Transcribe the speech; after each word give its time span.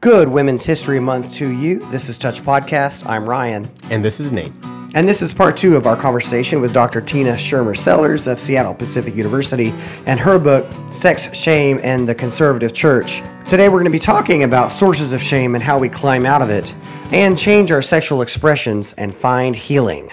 Good 0.00 0.28
Women's 0.28 0.64
History 0.64 0.98
Month 0.98 1.34
to 1.34 1.50
you. 1.50 1.80
This 1.90 2.08
is 2.08 2.16
Touch 2.16 2.40
Podcast. 2.40 3.06
I'm 3.06 3.28
Ryan. 3.28 3.70
And 3.90 4.02
this 4.02 4.18
is 4.18 4.32
Nate. 4.32 4.52
And 4.94 5.06
this 5.06 5.20
is 5.20 5.30
part 5.30 5.58
two 5.58 5.76
of 5.76 5.86
our 5.86 5.94
conversation 5.94 6.62
with 6.62 6.72
Dr. 6.72 7.02
Tina 7.02 7.32
Schermer 7.32 7.76
Sellers 7.76 8.26
of 8.26 8.40
Seattle 8.40 8.72
Pacific 8.72 9.14
University 9.14 9.74
and 10.06 10.18
her 10.18 10.38
book, 10.38 10.66
Sex, 10.90 11.30
Shame, 11.36 11.80
and 11.82 12.08
the 12.08 12.14
Conservative 12.14 12.72
Church. 12.72 13.20
Today 13.46 13.68
we're 13.68 13.74
going 13.74 13.84
to 13.84 13.90
be 13.90 13.98
talking 13.98 14.44
about 14.44 14.72
sources 14.72 15.12
of 15.12 15.22
shame 15.22 15.54
and 15.54 15.62
how 15.62 15.78
we 15.78 15.90
climb 15.90 16.24
out 16.24 16.40
of 16.40 16.48
it 16.48 16.72
and 17.12 17.36
change 17.36 17.70
our 17.70 17.82
sexual 17.82 18.22
expressions 18.22 18.94
and 18.94 19.14
find 19.14 19.54
healing. 19.54 20.10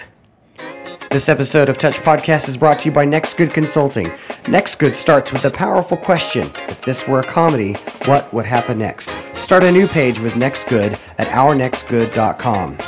This 1.10 1.30
episode 1.30 1.70
of 1.70 1.78
Touch 1.78 1.96
Podcast 2.00 2.46
is 2.46 2.58
brought 2.58 2.78
to 2.80 2.90
you 2.90 2.92
by 2.92 3.06
Next 3.06 3.38
Good 3.38 3.54
Consulting. 3.54 4.12
Next 4.48 4.74
Good 4.74 4.94
starts 4.94 5.32
with 5.32 5.40
the 5.40 5.50
powerful 5.50 5.96
question 5.96 6.50
If 6.68 6.82
this 6.82 7.08
were 7.08 7.20
a 7.20 7.24
comedy, 7.24 7.72
what 8.04 8.30
would 8.34 8.44
happen 8.44 8.76
next? 8.76 9.08
Start 9.48 9.64
a 9.64 9.72
new 9.72 9.88
page 9.88 10.20
with 10.20 10.36
Next 10.36 10.68
Good 10.68 10.98
at 11.16 11.26
ournextgood.com. 11.28 12.78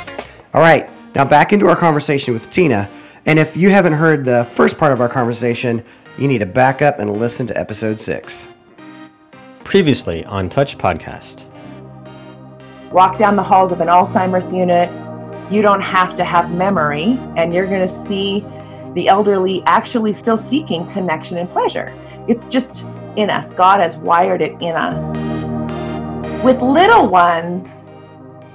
All 0.53 0.61
right, 0.61 0.87
now 1.15 1.25
back 1.25 1.53
into 1.53 1.67
our 1.67 1.75
conversation 1.75 2.35
with 2.35 2.51
Tina. 2.51 2.87
And 3.25 3.39
if 3.39 3.57
you 3.57 3.71
haven't 3.71 3.93
heard 3.93 4.23
the 4.23 4.47
first 4.53 4.77
part 4.77 4.93
of 4.93 5.01
our 5.01 5.09
conversation, 5.09 5.83
you 6.19 6.27
need 6.27 6.37
to 6.37 6.45
back 6.45 6.83
up 6.83 6.99
and 6.99 7.17
listen 7.17 7.47
to 7.47 7.59
episode 7.59 7.99
six. 7.99 8.47
Previously 9.63 10.23
on 10.25 10.49
Touch 10.49 10.77
Podcast. 10.77 11.45
Walk 12.91 13.17
down 13.17 13.35
the 13.35 13.41
halls 13.41 13.71
of 13.71 13.81
an 13.81 13.87
Alzheimer's 13.87 14.53
unit 14.53 14.91
you 15.51 15.63
don't 15.63 15.81
have 15.81 16.13
to 16.13 16.23
have 16.23 16.51
memory, 16.51 17.17
and 17.37 17.55
you're 17.55 17.65
going 17.65 17.81
to 17.81 17.87
see 17.87 18.45
the 18.93 19.07
elderly 19.07 19.63
actually 19.65 20.13
still 20.13 20.37
seeking 20.37 20.85
connection 20.85 21.39
and 21.39 21.49
pleasure. 21.49 21.91
It's 22.27 22.45
just 22.45 22.85
in 23.15 23.31
us. 23.31 23.51
God 23.51 23.79
has 23.79 23.97
wired 23.97 24.43
it 24.43 24.55
in 24.61 24.75
us. 24.75 25.30
With 26.43 26.61
little 26.61 27.07
ones, 27.07 27.89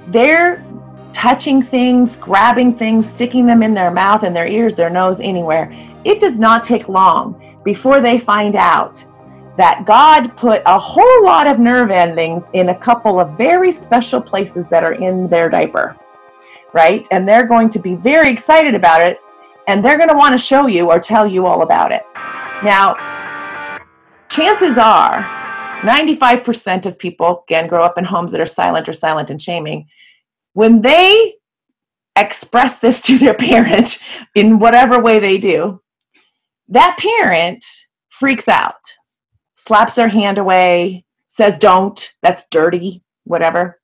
they're 0.07 0.65
touching 1.13 1.61
things, 1.61 2.15
grabbing 2.15 2.75
things, 2.75 3.09
sticking 3.09 3.45
them 3.45 3.63
in 3.63 3.73
their 3.73 3.91
mouth 3.91 4.23
and 4.23 4.35
their 4.35 4.47
ears, 4.47 4.75
their 4.75 4.89
nose, 4.89 5.19
anywhere. 5.19 5.71
It 6.03 6.19
does 6.19 6.39
not 6.39 6.63
take 6.63 6.89
long 6.89 7.59
before 7.63 8.01
they 8.01 8.19
find 8.19 8.55
out 8.55 9.03
that 9.57 9.85
God 9.85 10.35
put 10.37 10.61
a 10.65 10.77
whole 10.77 11.23
lot 11.23 11.47
of 11.47 11.59
nerve 11.59 11.89
endings 11.89 12.49
in 12.53 12.69
a 12.69 12.75
couple 12.75 13.19
of 13.19 13.37
very 13.37 13.71
special 13.71 14.21
places 14.21 14.67
that 14.67 14.83
are 14.83 14.93
in 14.93 15.27
their 15.27 15.49
diaper 15.49 15.97
right? 16.73 17.07
And 17.11 17.27
they're 17.27 17.45
going 17.45 17.69
to 17.69 17.79
be 17.79 17.95
very 17.95 18.29
excited 18.29 18.75
about 18.75 19.01
it 19.01 19.19
and 19.67 19.83
they're 19.83 19.97
going 19.97 20.09
to 20.09 20.15
want 20.15 20.33
to 20.33 20.37
show 20.37 20.67
you 20.67 20.89
or 20.89 20.99
tell 20.99 21.27
you 21.27 21.45
all 21.45 21.61
about 21.63 21.91
it. 21.91 22.03
Now, 22.63 22.95
chances 24.29 24.77
are 24.77 25.17
95% 25.81 26.85
of 26.85 26.97
people, 26.97 27.43
again, 27.47 27.67
grow 27.67 27.83
up 27.83 27.97
in 27.97 28.03
homes 28.03 28.31
that 28.31 28.41
are 28.41 28.45
silent 28.45 28.89
or 28.89 28.93
silent 28.93 29.29
and 29.29 29.41
shaming. 29.41 29.87
When 30.53 30.81
they 30.81 31.35
express 32.15 32.79
this 32.79 33.01
to 33.03 33.17
their 33.17 33.35
parent 33.35 33.99
in 34.35 34.59
whatever 34.59 35.01
way 35.01 35.19
they 35.19 35.37
do, 35.37 35.81
that 36.69 36.97
parent 36.97 37.63
freaks 38.09 38.49
out, 38.49 38.93
slaps 39.55 39.93
their 39.93 40.09
hand 40.09 40.37
away, 40.37 41.05
says, 41.29 41.57
Don't, 41.57 42.13
that's 42.21 42.45
dirty, 42.49 43.03
whatever 43.23 43.79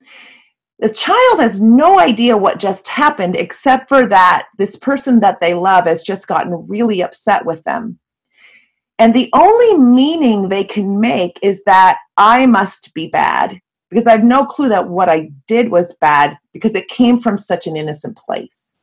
the 0.84 0.90
child 0.90 1.40
has 1.40 1.62
no 1.62 1.98
idea 1.98 2.36
what 2.36 2.60
just 2.60 2.90
happened 2.90 3.38
except 3.38 3.88
for 3.88 4.06
that 4.06 4.48
this 4.58 4.76
person 4.76 5.22
that 5.22 5.40
they 5.40 5.54
love 5.54 5.86
has 5.86 6.04
just 6.04 6.28
gotten 6.28 6.68
really 6.68 7.02
upset 7.02 7.46
with 7.46 7.64
them. 7.64 7.98
And 9.00 9.14
the 9.14 9.30
only 9.34 9.78
meaning 9.78 10.50
they 10.50 10.64
can 10.64 11.00
make 11.00 11.40
is 11.42 11.64
that 11.64 11.98
I 12.18 12.46
must 12.46 12.94
be 12.94 13.08
bad 13.08 13.60
because 13.90 14.08
I 14.08 14.12
have 14.12 14.24
no 14.24 14.46
clue 14.46 14.70
that 14.70 14.90
what 14.90 15.10
I 15.10 15.32
did 15.48 15.70
was 15.70 15.96
bad 15.96 16.38
because 16.52 16.76
it 16.76 16.88
came 16.88 17.20
from 17.20 17.38
such 17.38 17.68
an 17.68 17.76
innocent 17.76 18.18
place. 18.18 18.76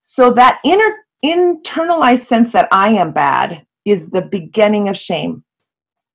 So 0.00 0.32
that 0.32 0.60
inner 0.64 0.96
internalized 1.24 2.24
sense 2.24 2.52
that 2.52 2.68
I 2.72 2.90
am 2.90 3.12
bad 3.12 3.66
is 3.84 4.08
the 4.08 4.22
beginning 4.22 4.88
of 4.88 4.96
shame. 4.96 5.44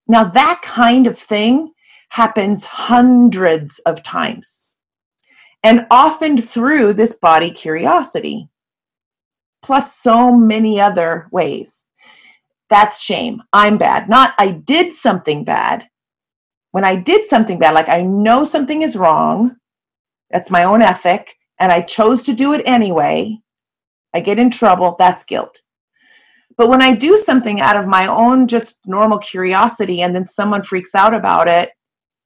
Now 0.07 0.25
that 0.25 0.61
kind 0.63 1.07
of 1.07 1.17
thing 1.17 1.71
happens 2.09 2.65
hundreds 2.65 3.79
of 3.79 4.03
times 4.03 4.63
and 5.63 5.87
often 5.89 6.37
through 6.37 6.93
this 6.93 7.13
body 7.13 7.49
curiosity, 7.49 8.47
plus 9.63 9.95
so 9.95 10.31
many 10.31 10.79
other 10.79 11.27
ways. 11.31 11.84
That's 12.69 13.01
shame. 13.01 13.41
I'm 13.53 13.77
bad. 13.77 14.09
Not 14.09 14.33
I 14.37 14.51
did 14.51 14.91
something 14.91 15.43
bad. 15.43 15.87
When 16.71 16.83
I 16.83 16.95
did 16.95 17.25
something 17.25 17.59
bad, 17.59 17.73
like 17.73 17.89
I 17.89 18.01
know 18.01 18.43
something 18.43 18.81
is 18.81 18.97
wrong, 18.97 19.55
that's 20.31 20.51
my 20.51 20.63
own 20.63 20.81
ethic, 20.81 21.35
and 21.59 21.71
I 21.71 21.81
chose 21.81 22.23
to 22.25 22.33
do 22.33 22.53
it 22.53 22.63
anyway, 22.65 23.37
I 24.13 24.19
get 24.19 24.39
in 24.39 24.49
trouble, 24.49 24.95
that's 24.99 25.23
guilt. 25.23 25.61
But 26.57 26.69
when 26.69 26.81
I 26.81 26.93
do 26.93 27.17
something 27.17 27.61
out 27.61 27.77
of 27.77 27.87
my 27.87 28.07
own 28.07 28.47
just 28.47 28.79
normal 28.85 29.19
curiosity 29.19 30.01
and 30.01 30.15
then 30.15 30.25
someone 30.25 30.63
freaks 30.63 30.95
out 30.95 31.13
about 31.13 31.47
it, 31.47 31.69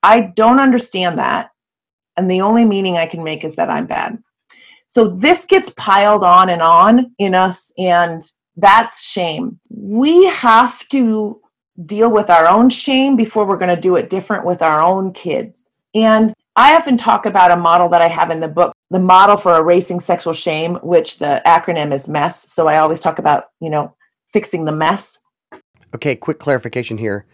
I 0.01 0.31
don't 0.35 0.59
understand 0.59 1.17
that 1.19 1.49
and 2.19 2.29
the 2.29 2.41
only 2.41 2.65
meaning 2.65 2.97
I 2.97 3.05
can 3.05 3.23
make 3.23 3.45
is 3.45 3.55
that 3.55 3.69
I'm 3.69 3.87
bad. 3.87 4.21
So 4.87 5.07
this 5.07 5.45
gets 5.45 5.69
piled 5.77 6.21
on 6.21 6.49
and 6.49 6.61
on 6.61 7.15
in 7.17 7.33
us, 7.33 7.71
and 7.77 8.21
that's 8.59 9.03
shame. 9.03 9.59
We 9.69 10.25
have 10.25 10.87
to 10.89 11.39
deal 11.85 12.11
with 12.11 12.29
our 12.29 12.47
own 12.47 12.69
shame 12.69 13.15
before 13.15 13.45
we're 13.45 13.57
going 13.57 13.73
to 13.73 13.81
do 13.81 13.95
it 13.95 14.09
different 14.09 14.45
with 14.45 14.61
our 14.61 14.81
own 14.81 15.13
kids. 15.13 15.69
And 15.95 16.33
I 16.55 16.75
often 16.75 16.97
talk 16.97 17.25
about 17.25 17.51
a 17.51 17.55
model 17.55 17.87
that 17.89 18.01
I 18.01 18.07
have 18.07 18.31
in 18.31 18.39
the 18.39 18.47
book, 18.47 18.73
the 18.91 18.99
model 18.99 19.37
for 19.37 19.55
erasing 19.55 19.99
sexual 19.99 20.33
shame, 20.33 20.75
which 20.83 21.19
the 21.19 21.41
acronym 21.45 21.93
is 21.93 22.07
MESS. 22.07 22.51
So 22.51 22.67
I 22.67 22.77
always 22.79 23.01
talk 23.01 23.17
about, 23.17 23.45
you 23.61 23.69
know, 23.69 23.95
fixing 24.27 24.65
the 24.65 24.71
mess. 24.71 25.19
Okay, 25.95 26.15
quick 26.15 26.39
clarification 26.39 26.97
here. 26.97 27.25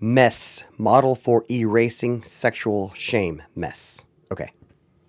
MESS, 0.00 0.64
model 0.78 1.14
for 1.14 1.44
erasing 1.50 2.22
sexual 2.24 2.92
shame, 2.94 3.42
MESS. 3.54 4.02
Okay. 4.32 4.50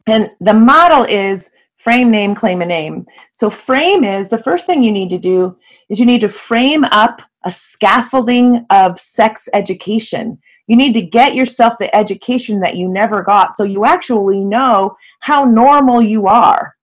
And 0.07 0.29
the 0.41 0.53
model 0.53 1.06
is 1.06 1.52
frame, 1.83 2.09
name, 2.09 2.33
claim 2.33 2.61
and 2.61 2.71
aim. 2.71 3.05
So, 3.33 3.49
frame 3.49 4.05
is 4.05 4.29
the 4.29 4.38
first 4.38 4.66
thing 4.66 4.83
you 4.83 4.91
need 4.91 5.09
to 5.09 5.17
do 5.17 5.57
is 5.89 5.99
you 5.99 6.05
need 6.05 6.21
to 6.21 6.29
frame 6.29 6.85
up 6.85 7.21
a 7.44 7.51
scaffolding 7.51 8.66
of 8.69 8.97
sex 8.97 9.49
education. 9.53 10.39
You 10.67 10.77
need 10.77 10.93
to 10.93 11.01
get 11.01 11.35
yourself 11.35 11.73
the 11.77 11.93
education 11.93 12.61
that 12.61 12.77
you 12.77 12.88
never 12.88 13.22
got 13.22 13.57
so 13.57 13.66
you 13.66 13.83
actually 13.83 14.39
know 14.39 14.95
how 15.19 15.43
normal 15.43 16.01
you 16.01 16.27
are 16.27 16.73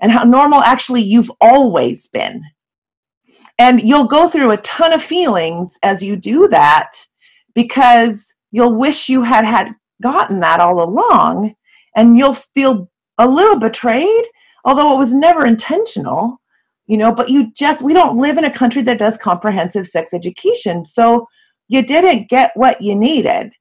and 0.00 0.10
how 0.10 0.24
normal 0.24 0.62
actually 0.62 1.02
you've 1.02 1.30
always 1.42 2.06
been. 2.06 2.42
And 3.58 3.82
you'll 3.82 4.06
go 4.06 4.26
through 4.26 4.52
a 4.52 4.56
ton 4.58 4.94
of 4.94 5.02
feelings 5.02 5.78
as 5.82 6.02
you 6.02 6.16
do 6.16 6.48
that 6.48 7.06
because 7.54 8.34
you'll 8.50 8.76
wish 8.76 9.10
you 9.10 9.22
had 9.22 9.44
had 9.44 9.74
gotten 10.00 10.40
that 10.40 10.58
all 10.58 10.82
along 10.82 11.54
and 11.94 12.16
you'll 12.16 12.32
feel 12.32 12.90
a 13.20 13.28
little 13.28 13.58
betrayed 13.58 14.24
although 14.64 14.94
it 14.94 14.98
was 14.98 15.14
never 15.14 15.46
intentional 15.46 16.40
you 16.86 16.96
know 16.96 17.12
but 17.12 17.28
you 17.28 17.52
just 17.52 17.82
we 17.82 17.92
don't 17.92 18.16
live 18.16 18.38
in 18.38 18.44
a 18.44 18.52
country 18.52 18.82
that 18.82 18.98
does 18.98 19.16
comprehensive 19.16 19.86
sex 19.86 20.12
education 20.12 20.84
so 20.84 21.26
you 21.68 21.82
didn't 21.82 22.28
get 22.28 22.50
what 22.54 22.80
you 22.80 22.96
needed 22.96 23.52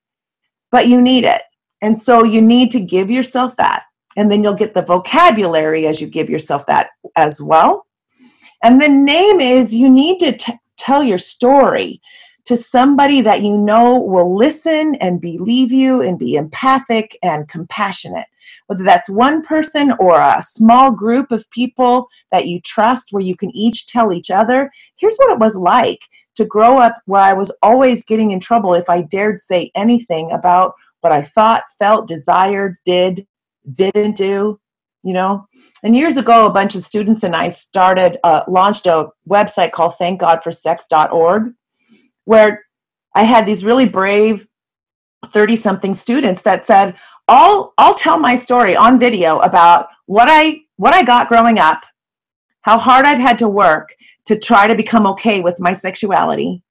but 0.71 0.87
you 0.87 1.01
need 1.01 1.23
it 1.23 1.43
and 1.81 1.97
so 1.97 2.23
you 2.23 2.41
need 2.41 2.71
to 2.71 2.79
give 2.79 3.11
yourself 3.11 3.55
that 3.57 3.83
and 4.17 4.31
then 4.31 4.43
you'll 4.43 4.53
get 4.53 4.73
the 4.73 4.81
vocabulary 4.81 5.85
as 5.85 6.01
you 6.01 6.07
give 6.07 6.29
yourself 6.29 6.65
that 6.65 6.87
as 7.15 7.41
well 7.41 7.85
and 8.63 8.81
the 8.81 8.89
name 8.89 9.39
is 9.39 9.75
you 9.75 9.89
need 9.89 10.19
to 10.19 10.35
t- 10.35 10.53
tell 10.77 11.03
your 11.03 11.17
story 11.17 12.01
to 12.49 12.57
somebody 12.57 13.21
that 13.21 13.43
you 13.43 13.55
know 13.55 13.99
will 13.99 14.35
listen 14.35 14.95
and 14.95 15.21
believe 15.21 15.71
you 15.71 16.01
and 16.01 16.17
be 16.17 16.33
empathic 16.33 17.15
and 17.21 17.47
compassionate. 17.47 18.25
Whether 18.69 18.83
that's 18.83 19.09
one 19.09 19.41
person 19.41 19.93
or 19.99 20.19
a 20.19 20.41
small 20.41 20.91
group 20.91 21.31
of 21.31 21.49
people 21.49 22.07
that 22.31 22.45
you 22.45 22.61
trust, 22.61 23.07
where 23.09 23.23
you 23.23 23.35
can 23.35 23.49
each 23.55 23.87
tell 23.87 24.13
each 24.13 24.29
other, 24.29 24.71
here's 24.95 25.17
what 25.17 25.31
it 25.31 25.39
was 25.39 25.55
like 25.55 25.99
to 26.35 26.45
grow 26.45 26.77
up 26.77 26.93
where 27.05 27.21
I 27.21 27.33
was 27.33 27.51
always 27.63 28.05
getting 28.05 28.29
in 28.29 28.39
trouble 28.39 28.75
if 28.75 28.89
I 28.89 29.01
dared 29.01 29.41
say 29.41 29.71
anything 29.75 30.29
about 30.31 30.73
what 31.01 31.11
I 31.11 31.23
thought, 31.23 31.63
felt, 31.79 32.07
desired, 32.07 32.77
did, 32.85 33.25
didn't 33.75 34.15
do 34.15 34.59
you 35.01 35.13
know? 35.13 35.47
And 35.81 35.95
years 35.95 36.17
ago 36.17 36.45
a 36.45 36.51
bunch 36.51 36.75
of 36.75 36.83
students 36.83 37.23
and 37.23 37.33
i 37.33 37.47
started 37.47 38.17
uh, 38.25 38.41
launched 38.49 38.85
a 38.85 39.07
website 39.29 39.71
called 39.71 39.93
thankgodforsex.org 39.99 41.53
where 42.25 42.63
I 43.15 43.23
had 43.23 43.45
these 43.45 43.65
really 43.65 43.87
brave 43.87 44.45
30 45.27 45.55
something 45.55 45.93
students 45.93 46.41
that 46.41 46.65
said, 46.65 46.95
I'll, 47.27 47.73
I'll 47.77 47.93
tell 47.93 48.17
my 48.17 48.35
story 48.35 48.75
on 48.75 48.99
video 48.99 49.39
about 49.39 49.89
what 50.05 50.27
I, 50.29 50.61
what 50.77 50.93
I 50.93 51.03
got 51.03 51.27
growing 51.27 51.59
up, 51.59 51.83
how 52.61 52.77
hard 52.77 53.05
I've 53.05 53.19
had 53.19 53.37
to 53.39 53.49
work 53.49 53.93
to 54.25 54.37
try 54.37 54.67
to 54.67 54.75
become 54.75 55.05
okay 55.07 55.41
with 55.41 55.59
my 55.59 55.73
sexuality, 55.73 56.63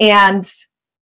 and 0.00 0.48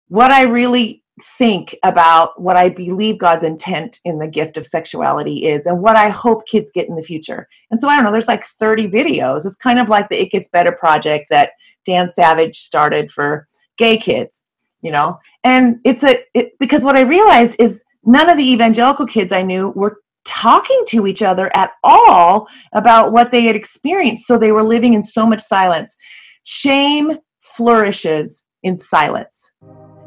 what 0.08 0.30
I 0.30 0.42
really 0.42 1.02
think 1.22 1.76
about 1.84 2.40
what 2.40 2.56
I 2.56 2.68
believe 2.68 3.18
God's 3.18 3.44
intent 3.44 4.00
in 4.04 4.18
the 4.18 4.28
gift 4.28 4.56
of 4.56 4.66
sexuality 4.66 5.46
is 5.46 5.64
and 5.66 5.80
what 5.80 5.96
I 5.96 6.08
hope 6.08 6.46
kids 6.46 6.72
get 6.72 6.88
in 6.88 6.96
the 6.96 7.02
future. 7.02 7.48
And 7.70 7.80
so 7.80 7.88
I 7.88 7.94
don't 7.94 8.04
know, 8.04 8.12
there's 8.12 8.28
like 8.28 8.44
30 8.44 8.88
videos. 8.88 9.46
It's 9.46 9.56
kind 9.56 9.78
of 9.78 9.88
like 9.88 10.08
the 10.08 10.20
It 10.20 10.32
Gets 10.32 10.48
Better 10.48 10.72
project 10.72 11.26
that 11.30 11.52
Dan 11.84 12.08
Savage 12.08 12.58
started 12.58 13.10
for 13.10 13.46
gay 13.76 13.96
kids, 13.96 14.43
you 14.84 14.92
know. 14.92 15.18
And 15.42 15.80
it's 15.84 16.04
a 16.04 16.22
it, 16.34 16.52
because 16.60 16.84
what 16.84 16.96
I 16.96 17.00
realized 17.00 17.56
is 17.58 17.82
none 18.04 18.30
of 18.30 18.36
the 18.36 18.48
evangelical 18.48 19.06
kids 19.06 19.32
I 19.32 19.42
knew 19.42 19.70
were 19.70 19.98
talking 20.24 20.82
to 20.88 21.06
each 21.06 21.22
other 21.22 21.50
at 21.56 21.72
all 21.82 22.46
about 22.72 23.12
what 23.12 23.30
they 23.30 23.42
had 23.42 23.56
experienced. 23.56 24.26
So 24.26 24.38
they 24.38 24.52
were 24.52 24.62
living 24.62 24.94
in 24.94 25.02
so 25.02 25.26
much 25.26 25.40
silence. 25.40 25.96
Shame 26.44 27.18
flourishes 27.40 28.44
in 28.62 28.76
silence. 28.76 29.52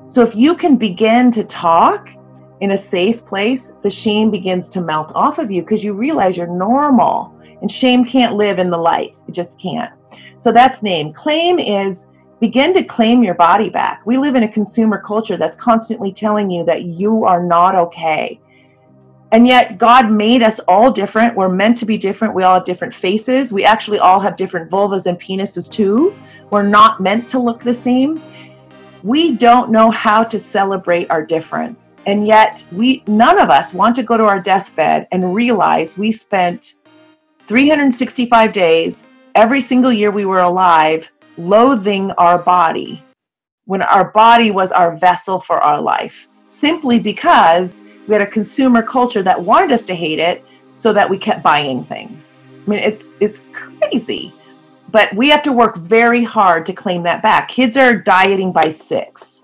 So 0.07 0.21
if 0.21 0.35
you 0.35 0.55
can 0.55 0.77
begin 0.77 1.31
to 1.31 1.43
talk 1.43 2.09
in 2.61 2.71
a 2.71 2.77
safe 2.77 3.25
place, 3.25 3.71
the 3.83 3.89
shame 3.89 4.31
begins 4.31 4.69
to 4.69 4.81
melt 4.81 5.11
off 5.13 5.37
of 5.37 5.51
you 5.51 5.61
because 5.61 5.83
you 5.83 5.93
realize 5.93 6.37
you're 6.37 6.47
normal. 6.47 7.37
And 7.61 7.69
shame 7.69 8.05
can't 8.05 8.35
live 8.35 8.57
in 8.57 8.69
the 8.69 8.77
light, 8.77 9.17
it 9.27 9.33
just 9.33 9.59
can't. 9.59 9.91
So 10.39 10.51
that's 10.51 10.81
name. 10.81 11.13
Claim 11.13 11.59
is 11.59 12.07
begin 12.39 12.73
to 12.73 12.83
claim 12.83 13.23
your 13.23 13.33
body 13.33 13.69
back. 13.69 14.01
We 14.05 14.17
live 14.17 14.35
in 14.35 14.43
a 14.43 14.51
consumer 14.51 15.01
culture 15.01 15.37
that's 15.37 15.57
constantly 15.57 16.11
telling 16.11 16.49
you 16.49 16.63
that 16.65 16.83
you 16.83 17.25
are 17.25 17.43
not 17.43 17.75
okay. 17.75 18.39
And 19.31 19.45
yet, 19.45 19.77
God 19.77 20.09
made 20.09 20.41
us 20.41 20.59
all 20.69 20.89
different. 20.89 21.35
We're 21.35 21.49
meant 21.49 21.75
to 21.77 21.85
be 21.85 21.97
different. 21.97 22.33
We 22.33 22.43
all 22.43 22.55
have 22.55 22.63
different 22.63 22.93
faces. 22.93 23.51
We 23.51 23.65
actually 23.65 23.99
all 23.99 24.21
have 24.21 24.37
different 24.37 24.71
vulvas 24.71 25.05
and 25.05 25.19
penises, 25.19 25.69
too. 25.69 26.15
We're 26.49 26.63
not 26.63 27.01
meant 27.01 27.27
to 27.29 27.39
look 27.39 27.61
the 27.61 27.73
same 27.73 28.23
we 29.03 29.35
don't 29.35 29.69
know 29.69 29.91
how 29.91 30.23
to 30.23 30.39
celebrate 30.39 31.09
our 31.09 31.23
difference. 31.23 31.95
And 32.05 32.27
yet, 32.27 32.65
we 32.71 33.03
none 33.07 33.39
of 33.39 33.49
us 33.49 33.73
want 33.73 33.95
to 33.97 34.03
go 34.03 34.17
to 34.17 34.23
our 34.23 34.39
deathbed 34.39 35.07
and 35.11 35.33
realize 35.33 35.97
we 35.97 36.11
spent 36.11 36.75
365 37.47 38.51
days 38.51 39.05
every 39.35 39.61
single 39.61 39.93
year 39.93 40.11
we 40.11 40.25
were 40.25 40.41
alive 40.41 41.09
loathing 41.37 42.11
our 42.13 42.37
body 42.37 43.03
when 43.65 43.81
our 43.81 44.11
body 44.11 44.51
was 44.51 44.71
our 44.71 44.97
vessel 44.97 45.39
for 45.39 45.61
our 45.61 45.81
life 45.81 46.27
simply 46.47 46.99
because 46.99 47.81
we 48.07 48.13
had 48.13 48.21
a 48.21 48.27
consumer 48.27 48.81
culture 48.81 49.21
that 49.21 49.41
wanted 49.41 49.71
us 49.71 49.85
to 49.85 49.93
hate 49.93 50.19
it 50.19 50.43
so 50.73 50.93
that 50.93 51.09
we 51.09 51.17
kept 51.17 51.43
buying 51.43 51.83
things. 51.83 52.37
I 52.65 52.69
mean, 52.69 52.79
it's 52.79 53.05
it's 53.19 53.47
crazy 53.47 54.33
but 54.89 55.13
we 55.15 55.29
have 55.29 55.43
to 55.43 55.51
work 55.51 55.75
very 55.77 56.23
hard 56.23 56.65
to 56.65 56.73
claim 56.73 57.03
that 57.03 57.21
back. 57.21 57.49
Kids 57.49 57.77
are 57.77 57.95
dieting 57.95 58.51
by 58.51 58.69
six. 58.69 59.43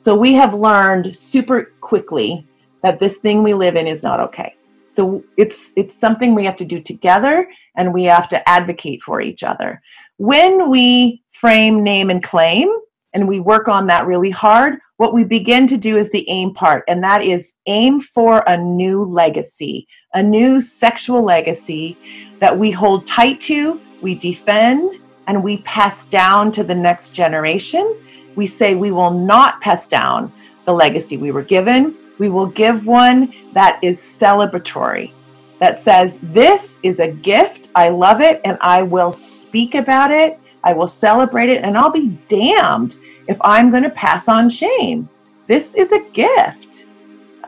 So 0.00 0.14
we 0.14 0.32
have 0.34 0.54
learned 0.54 1.14
super 1.14 1.72
quickly 1.80 2.46
that 2.82 2.98
this 2.98 3.18
thing 3.18 3.42
we 3.42 3.54
live 3.54 3.76
in 3.76 3.86
is 3.86 4.02
not 4.02 4.20
okay. 4.20 4.54
So 4.94 5.24
it's 5.36 5.72
it's 5.76 5.94
something 5.94 6.34
we 6.34 6.44
have 6.44 6.56
to 6.56 6.64
do 6.64 6.80
together 6.80 7.48
and 7.76 7.92
we 7.92 8.04
have 8.04 8.28
to 8.28 8.48
advocate 8.48 9.02
for 9.02 9.20
each 9.20 9.42
other. 9.42 9.82
When 10.18 10.70
we 10.70 11.22
frame 11.30 11.82
name 11.82 12.10
and 12.10 12.22
claim 12.22 12.68
and 13.12 13.26
we 13.26 13.40
work 13.40 13.66
on 13.68 13.86
that 13.88 14.06
really 14.06 14.30
hard, 14.30 14.78
what 14.98 15.12
we 15.12 15.24
begin 15.24 15.66
to 15.66 15.76
do 15.76 15.96
is 15.96 16.10
the 16.10 16.28
aim 16.28 16.54
part 16.54 16.84
and 16.86 17.02
that 17.02 17.22
is 17.22 17.54
aim 17.66 18.00
for 18.00 18.44
a 18.46 18.56
new 18.56 19.02
legacy, 19.02 19.86
a 20.14 20.22
new 20.22 20.60
sexual 20.60 21.22
legacy 21.22 21.98
that 22.38 22.56
we 22.56 22.70
hold 22.70 23.04
tight 23.04 23.40
to 23.40 23.80
we 24.04 24.14
defend 24.14 25.00
and 25.26 25.42
we 25.42 25.56
pass 25.62 26.04
down 26.04 26.52
to 26.52 26.62
the 26.62 26.74
next 26.74 27.14
generation. 27.14 27.96
We 28.36 28.46
say 28.46 28.74
we 28.74 28.92
will 28.92 29.10
not 29.10 29.60
pass 29.62 29.88
down 29.88 30.30
the 30.66 30.74
legacy 30.74 31.16
we 31.16 31.32
were 31.32 31.42
given. 31.42 31.96
We 32.18 32.28
will 32.28 32.46
give 32.46 32.86
one 32.86 33.34
that 33.52 33.78
is 33.82 33.98
celebratory, 33.98 35.12
that 35.58 35.78
says, 35.78 36.20
This 36.22 36.78
is 36.82 37.00
a 37.00 37.10
gift. 37.10 37.70
I 37.74 37.88
love 37.88 38.20
it, 38.20 38.40
and 38.44 38.56
I 38.60 38.82
will 38.82 39.12
speak 39.12 39.74
about 39.74 40.10
it. 40.10 40.38
I 40.62 40.72
will 40.72 40.86
celebrate 40.86 41.50
it, 41.50 41.62
and 41.62 41.76
I'll 41.76 41.90
be 41.90 42.08
damned 42.28 42.96
if 43.26 43.36
I'm 43.42 43.70
going 43.70 43.82
to 43.82 43.90
pass 43.90 44.28
on 44.28 44.48
shame. 44.48 45.08
This 45.46 45.74
is 45.74 45.92
a 45.92 46.00
gift. 46.10 46.86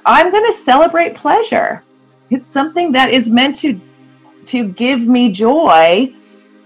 I'm 0.04 0.30
going 0.30 0.44
to 0.44 0.52
celebrate 0.52 1.14
pleasure. 1.14 1.82
It's 2.30 2.46
something 2.46 2.92
that 2.92 3.10
is 3.10 3.30
meant 3.30 3.56
to 3.56 3.80
to 4.46 4.68
give 4.68 5.00
me 5.06 5.32
joy 5.32 6.12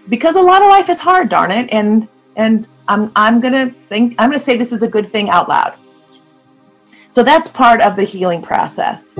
because 0.08 0.36
a 0.36 0.40
lot 0.40 0.62
of 0.62 0.68
life 0.68 0.88
is 0.88 1.00
hard, 1.00 1.28
darn 1.28 1.50
it. 1.50 1.68
And 1.72 2.08
and 2.36 2.66
I'm 2.88 3.10
I'm 3.16 3.40
gonna 3.40 3.70
think 3.70 4.14
I'm 4.18 4.30
gonna 4.30 4.38
say 4.38 4.56
this 4.56 4.72
is 4.72 4.82
a 4.82 4.88
good 4.88 5.10
thing 5.10 5.30
out 5.30 5.48
loud. 5.48 5.74
So 7.10 7.24
that's 7.24 7.48
part 7.48 7.80
of 7.80 7.96
the 7.96 8.04
healing 8.04 8.40
process. 8.40 9.16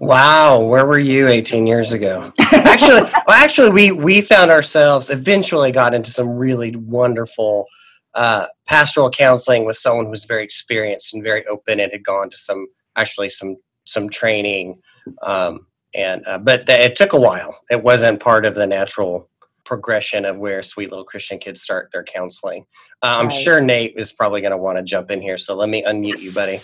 Wow, 0.00 0.64
where 0.64 0.86
were 0.86 0.98
you 0.98 1.28
18 1.28 1.66
years 1.66 1.92
ago? 1.92 2.32
actually, 2.52 3.02
well, 3.02 3.36
actually, 3.36 3.70
we 3.70 3.92
we 3.92 4.20
found 4.20 4.50
ourselves 4.50 5.10
eventually 5.10 5.70
got 5.70 5.94
into 5.94 6.10
some 6.10 6.30
really 6.30 6.74
wonderful 6.74 7.66
uh, 8.14 8.46
pastoral 8.66 9.10
counseling 9.10 9.64
with 9.64 9.76
someone 9.76 10.06
who 10.06 10.10
was 10.10 10.24
very 10.24 10.42
experienced 10.42 11.14
and 11.14 11.22
very 11.22 11.46
open 11.46 11.78
and 11.78 11.92
had 11.92 12.02
gone 12.02 12.30
to 12.30 12.36
some 12.36 12.66
actually 12.96 13.28
some 13.28 13.56
some 13.84 14.08
training 14.08 14.80
um, 15.22 15.66
and 15.94 16.26
uh, 16.26 16.38
but 16.38 16.66
th- 16.66 16.90
it 16.90 16.96
took 16.96 17.12
a 17.12 17.20
while. 17.20 17.60
It 17.70 17.82
wasn't 17.82 18.20
part 18.20 18.44
of 18.44 18.54
the 18.54 18.66
natural 18.66 19.28
progression 19.66 20.24
of 20.24 20.38
where 20.38 20.62
sweet 20.62 20.90
little 20.90 21.04
Christian 21.04 21.38
kids 21.38 21.60
start 21.60 21.90
their 21.92 22.04
counseling. 22.04 22.64
Uh, 23.02 23.18
I'm 23.18 23.26
right. 23.26 23.32
sure 23.32 23.60
Nate 23.60 23.94
is 23.96 24.12
probably 24.12 24.40
going 24.40 24.52
to 24.52 24.56
want 24.56 24.78
to 24.78 24.84
jump 24.84 25.10
in 25.10 25.20
here, 25.20 25.36
so 25.36 25.54
let 25.54 25.68
me 25.68 25.82
unmute 25.82 26.20
you, 26.20 26.32
buddy. 26.32 26.62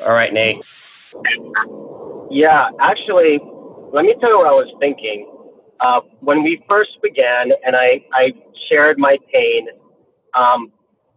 All 0.00 0.12
right, 0.12 0.32
Nate. 0.32 0.62
Yeah, 2.30 2.70
actually, 2.80 3.38
let 3.92 4.04
me 4.04 4.14
tell 4.20 4.30
you 4.30 4.38
what 4.38 4.46
I 4.46 4.52
was 4.52 4.72
thinking. 4.80 5.30
Uh, 5.80 6.00
when 6.20 6.42
we 6.42 6.64
first 6.68 6.92
began, 7.02 7.52
and 7.66 7.76
I, 7.76 8.04
I 8.12 8.32
shared 8.70 8.98
my 8.98 9.18
pain, 9.32 9.68
um, 10.34 10.72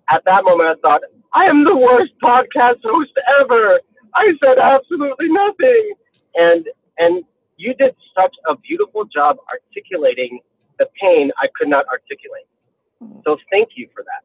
at 0.09 0.23
that 0.25 0.43
moment 0.43 0.69
I 0.69 0.75
thought, 0.81 1.01
I 1.33 1.45
am 1.45 1.63
the 1.63 1.75
worst 1.75 2.13
podcast 2.21 2.77
host 2.83 3.11
ever. 3.39 3.79
I 4.15 4.33
said 4.43 4.57
absolutely 4.57 5.29
nothing. 5.29 5.93
And 6.35 6.67
and 6.97 7.23
you 7.57 7.73
did 7.73 7.95
such 8.15 8.35
a 8.47 8.55
beautiful 8.57 9.05
job 9.05 9.37
articulating 9.51 10.39
the 10.79 10.87
pain 10.99 11.31
I 11.41 11.47
could 11.55 11.67
not 11.67 11.85
articulate. 11.87 12.47
Mm-hmm. 13.03 13.19
So 13.25 13.37
thank 13.51 13.69
you 13.75 13.87
for 13.93 14.03
that. 14.03 14.23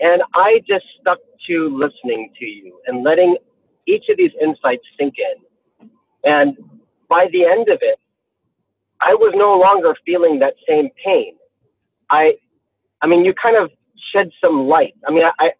And 0.00 0.22
I 0.34 0.62
just 0.68 0.84
stuck 1.00 1.18
to 1.48 1.76
listening 1.76 2.32
to 2.38 2.44
you 2.44 2.80
and 2.86 3.02
letting 3.02 3.36
each 3.86 4.08
of 4.08 4.16
these 4.16 4.32
insights 4.40 4.84
sink 4.98 5.14
in. 5.18 5.88
And 6.24 6.56
by 7.08 7.28
the 7.32 7.44
end 7.44 7.68
of 7.68 7.78
it, 7.80 7.98
I 9.00 9.14
was 9.14 9.32
no 9.36 9.56
longer 9.56 9.96
feeling 10.04 10.38
that 10.40 10.54
same 10.68 10.88
pain. 11.04 11.36
I, 12.10 12.34
I 13.02 13.06
mean, 13.06 13.24
you 13.24 13.32
kind 13.34 13.56
of 13.56 13.70
shed 14.12 14.30
some 14.42 14.66
light. 14.66 14.94
I 15.06 15.10
mean, 15.10 15.24
I, 15.38 15.52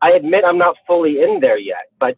I 0.00 0.12
admit 0.12 0.44
I'm 0.44 0.58
not 0.58 0.76
fully 0.86 1.22
in 1.22 1.40
there 1.40 1.58
yet, 1.58 1.86
but 1.98 2.16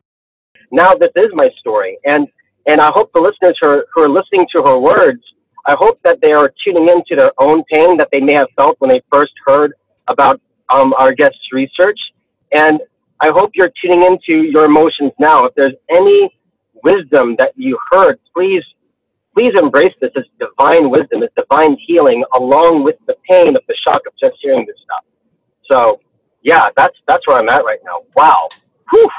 now 0.71 0.95
this 0.95 1.11
is 1.17 1.29
my 1.33 1.51
story. 1.59 1.99
And 2.05 2.29
and 2.69 2.81
I 2.81 2.91
hope 2.91 3.13
the 3.13 3.21
listeners 3.21 3.57
who 3.61 3.69
are, 3.69 3.87
who 3.95 4.03
are 4.03 4.09
listening 4.09 4.47
to 4.53 4.63
her 4.63 4.77
words, 4.77 5.23
I 5.67 5.75
hope 5.75 6.01
that 6.05 6.21
they 6.21 6.33
are 6.33 6.53
tuning 6.65 6.89
into 6.89 7.17
their 7.17 7.33
own 7.39 7.65
pain 7.65 7.97
that 7.97 8.09
they 8.13 8.21
may 8.21 8.35
have 8.35 8.49
felt 8.57 8.77
when 8.79 8.91
they 8.91 9.03
first 9.11 9.33
heard 9.45 9.73
about 10.09 10.41
um, 10.69 10.95
our 10.95 11.13
guest's 11.13 11.53
research. 11.53 11.99
And 12.53 12.81
I 13.21 13.31
hope 13.31 13.51
you're 13.55 13.73
tuning 13.83 14.05
into 14.05 14.45
your 14.45 14.65
emotions 14.65 15.13
now. 15.19 15.45
If 15.45 15.55
there's 15.57 15.75
any 15.91 16.31
wisdom 16.85 17.35
that 17.39 17.53
you 17.57 17.79
heard, 17.91 18.19
please, 18.35 18.63
please 19.35 19.55
embrace 19.59 19.95
this 20.01 20.13
as 20.17 20.25
divine 20.39 20.91
wisdom, 20.91 21.23
as 21.23 21.31
divine 21.37 21.77
healing, 21.85 22.25
along 22.35 22.85
with 22.85 22.97
the 23.07 23.17
pain 23.29 23.57
of 23.57 23.63
the 23.67 23.75
shock 23.75 24.03
of 24.07 24.13
just 24.21 24.37
hearing 24.41 24.65
this 24.67 24.77
stuff. 24.85 25.05
So, 25.69 26.01
yeah, 26.43 26.69
that's 26.77 26.97
that's 27.09 27.27
where 27.27 27.39
I'm 27.39 27.49
at 27.49 27.65
right 27.65 27.81
now. 27.85 28.03
Wow. 28.15 28.49
Whew. 28.91 29.11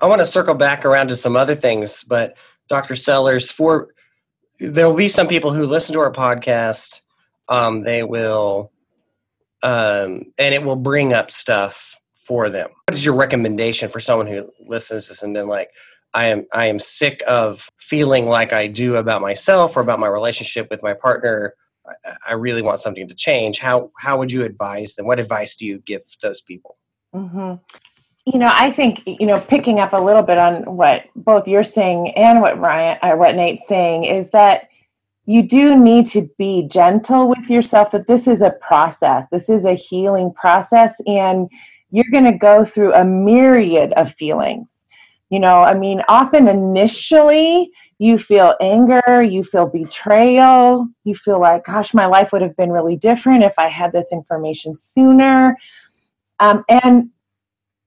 I 0.00 0.06
want 0.06 0.20
to 0.20 0.26
circle 0.26 0.54
back 0.54 0.84
around 0.84 1.08
to 1.08 1.16
some 1.16 1.34
other 1.34 1.56
things, 1.56 2.04
but 2.04 2.36
Dr. 2.68 2.94
Sellers, 2.94 3.50
for 3.50 3.88
there 4.58 4.88
will 4.88 4.96
be 4.96 5.08
some 5.08 5.28
people 5.28 5.52
who 5.52 5.66
listen 5.66 5.92
to 5.94 6.00
our 6.00 6.12
podcast. 6.12 7.00
Um, 7.48 7.82
they 7.82 8.02
will, 8.02 8.70
um, 9.62 10.32
and 10.38 10.54
it 10.54 10.62
will 10.62 10.76
bring 10.76 11.12
up 11.12 11.30
stuff 11.30 11.98
for 12.14 12.48
them. 12.48 12.70
What 12.86 12.96
is 12.96 13.04
your 13.04 13.16
recommendation 13.16 13.88
for 13.88 14.00
someone 14.00 14.26
who 14.26 14.50
listens 14.60 15.06
to 15.06 15.12
this 15.12 15.22
and 15.22 15.34
then 15.34 15.48
like, 15.48 15.70
I 16.14 16.26
am 16.26 16.46
I 16.52 16.66
am 16.66 16.78
sick 16.78 17.22
of 17.26 17.68
feeling 17.78 18.26
like 18.26 18.52
I 18.52 18.66
do 18.66 18.96
about 18.96 19.22
myself 19.22 19.76
or 19.76 19.80
about 19.80 19.98
my 19.98 20.08
relationship 20.08 20.68
with 20.70 20.82
my 20.82 20.94
partner. 20.94 21.54
I, 21.86 22.14
I 22.30 22.32
really 22.34 22.62
want 22.62 22.78
something 22.80 23.08
to 23.08 23.14
change. 23.14 23.58
How 23.58 23.90
how 23.98 24.18
would 24.18 24.30
you 24.30 24.44
advise 24.44 24.94
them? 24.94 25.06
What 25.06 25.20
advice 25.20 25.56
do 25.56 25.66
you 25.66 25.78
give 25.78 26.02
those 26.20 26.42
people? 26.42 26.76
Mm-hmm. 27.14 27.54
You 28.24 28.38
know, 28.38 28.50
I 28.52 28.70
think 28.70 29.02
you 29.06 29.26
know, 29.26 29.40
picking 29.40 29.80
up 29.80 29.92
a 29.92 30.00
little 30.00 30.22
bit 30.22 30.38
on 30.38 30.62
what 30.76 31.04
both 31.16 31.48
you're 31.48 31.64
saying 31.64 32.10
and 32.16 32.40
what 32.40 32.58
Ryan 32.60 32.98
or 33.02 33.16
what 33.16 33.34
Nate's 33.34 33.66
saying 33.66 34.04
is 34.04 34.30
that 34.30 34.68
you 35.26 35.42
do 35.42 35.76
need 35.76 36.06
to 36.06 36.28
be 36.38 36.68
gentle 36.68 37.28
with 37.28 37.48
yourself. 37.50 37.90
That 37.90 38.06
this 38.06 38.28
is 38.28 38.42
a 38.42 38.50
process. 38.60 39.26
This 39.28 39.48
is 39.48 39.64
a 39.64 39.74
healing 39.74 40.32
process, 40.34 41.00
and 41.06 41.48
you're 41.90 42.10
going 42.12 42.24
to 42.24 42.32
go 42.32 42.64
through 42.64 42.94
a 42.94 43.04
myriad 43.04 43.92
of 43.94 44.14
feelings. 44.14 44.86
You 45.30 45.40
know, 45.40 45.62
I 45.62 45.74
mean, 45.74 46.02
often 46.08 46.46
initially 46.46 47.70
you 47.98 48.18
feel 48.18 48.54
anger, 48.60 49.22
you 49.22 49.42
feel 49.42 49.66
betrayal, 49.66 50.88
you 51.04 51.14
feel 51.14 51.40
like, 51.40 51.64
gosh, 51.64 51.94
my 51.94 52.06
life 52.06 52.32
would 52.32 52.42
have 52.42 52.56
been 52.56 52.70
really 52.70 52.96
different 52.96 53.42
if 53.44 53.54
I 53.58 53.68
had 53.68 53.92
this 53.92 54.12
information 54.12 54.76
sooner. 54.76 55.56
Um, 56.40 56.64
and 56.68 57.10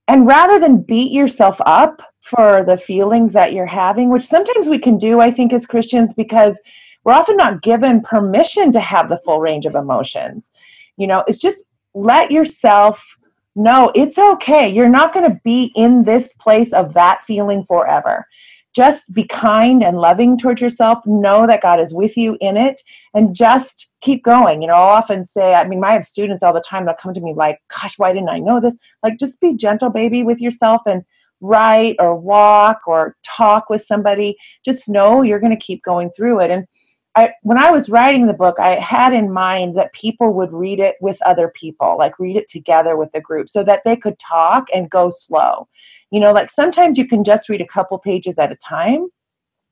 and 0.08 0.28
rather 0.28 0.60
than 0.60 0.82
beat 0.82 1.12
yourself 1.12 1.60
up 1.66 2.02
for 2.22 2.64
the 2.64 2.78
feelings 2.78 3.32
that 3.34 3.54
you're 3.54 3.66
having, 3.66 4.10
which 4.10 4.26
sometimes 4.26 4.68
we 4.68 4.80
can 4.80 4.98
do, 4.98 5.20
I 5.20 5.32
think, 5.32 5.54
as 5.54 5.66
Christians, 5.66 6.14
because 6.14 6.60
we're 7.04 7.14
often 7.14 7.38
not 7.38 7.62
given 7.62 8.02
permission 8.02 8.72
to 8.72 8.80
have 8.80 9.10
the 9.10 9.20
full 9.20 9.40
range 9.40 9.66
of 9.66 9.76
emotions. 9.76 10.52
You 10.98 11.08
know, 11.08 11.24
it's 11.28 11.38
just 11.38 11.66
let 11.94 12.32
yourself 12.32 13.04
know 13.56 13.92
it's 13.96 14.18
okay. 14.18 14.68
You're 14.68 14.90
not 14.90 15.14
going 15.14 15.30
to 15.30 15.40
be 15.44 15.72
in 15.76 16.04
this 16.04 16.34
place 16.34 16.74
of 16.74 16.94
that 16.94 17.24
feeling 17.24 17.64
forever 17.64 18.28
just 18.76 19.14
be 19.14 19.24
kind 19.24 19.82
and 19.82 19.98
loving 19.98 20.38
towards 20.38 20.62
yourself. 20.62 21.00
Know 21.06 21.48
that 21.48 21.62
God 21.62 21.80
is 21.80 21.94
with 21.94 22.18
you 22.18 22.38
in 22.42 22.58
it 22.58 22.82
and 23.14 23.34
just 23.34 23.90
keep 24.02 24.24
going. 24.24 24.62
You 24.62 24.68
know, 24.68 24.74
I'll 24.74 24.98
often 24.98 25.24
say, 25.24 25.54
I 25.54 25.66
mean, 25.66 25.84
I 25.84 25.94
have 25.94 26.04
students 26.04 26.44
all 26.44 26.54
the 26.54 26.60
time 26.60 26.86
that 26.86 26.98
come 26.98 27.14
to 27.14 27.22
me 27.22 27.34
like, 27.34 27.60
gosh, 27.70 27.98
why 27.98 28.12
didn't 28.12 28.30
I 28.30 28.40
know 28.40 28.60
this? 28.60 28.76
Like, 29.02 29.18
just 29.18 29.40
be 29.40 29.56
gentle, 29.56 29.90
baby, 29.90 30.24
with 30.24 30.42
yourself 30.42 30.82
and 30.86 31.04
write 31.40 31.96
or 32.00 32.16
walk 32.16 32.82
or 32.86 33.16
talk 33.24 33.70
with 33.70 33.84
somebody. 33.84 34.36
Just 34.66 34.90
know 34.90 35.22
you're 35.22 35.40
going 35.40 35.58
to 35.58 35.66
keep 35.66 35.82
going 35.84 36.10
through 36.12 36.42
it. 36.42 36.52
And 36.52 36.66
I, 37.16 37.32
when 37.44 37.58
I 37.58 37.72
was 37.72 37.90
writing 37.90 38.26
the 38.26 38.34
book, 38.34 38.60
I 38.60 38.76
had 38.76 39.14
in 39.14 39.32
mind 39.32 39.78
that 39.78 39.94
people 39.94 40.34
would 40.34 40.52
read 40.52 40.80
it 40.80 40.96
with 41.00 41.22
other 41.22 41.50
people, 41.56 41.98
like 41.98 42.20
read 42.20 42.36
it 42.36 42.50
together 42.50 42.98
with 42.98 43.12
the 43.12 43.22
group, 43.22 43.48
so 43.48 43.64
that 43.64 43.82
they 43.86 43.96
could 43.96 44.20
talk 44.20 44.68
and 44.74 44.90
go 44.90 45.10
slow. 45.10 45.68
You 46.12 46.20
know, 46.20 46.34
like 46.34 46.50
sometimes 46.50 46.98
you 46.98 47.08
can 47.08 47.24
just 47.24 47.48
read 47.48 47.62
a 47.62 47.68
couple 47.68 47.98
pages 48.00 48.38
at 48.38 48.52
a 48.52 48.58
time 48.58 49.08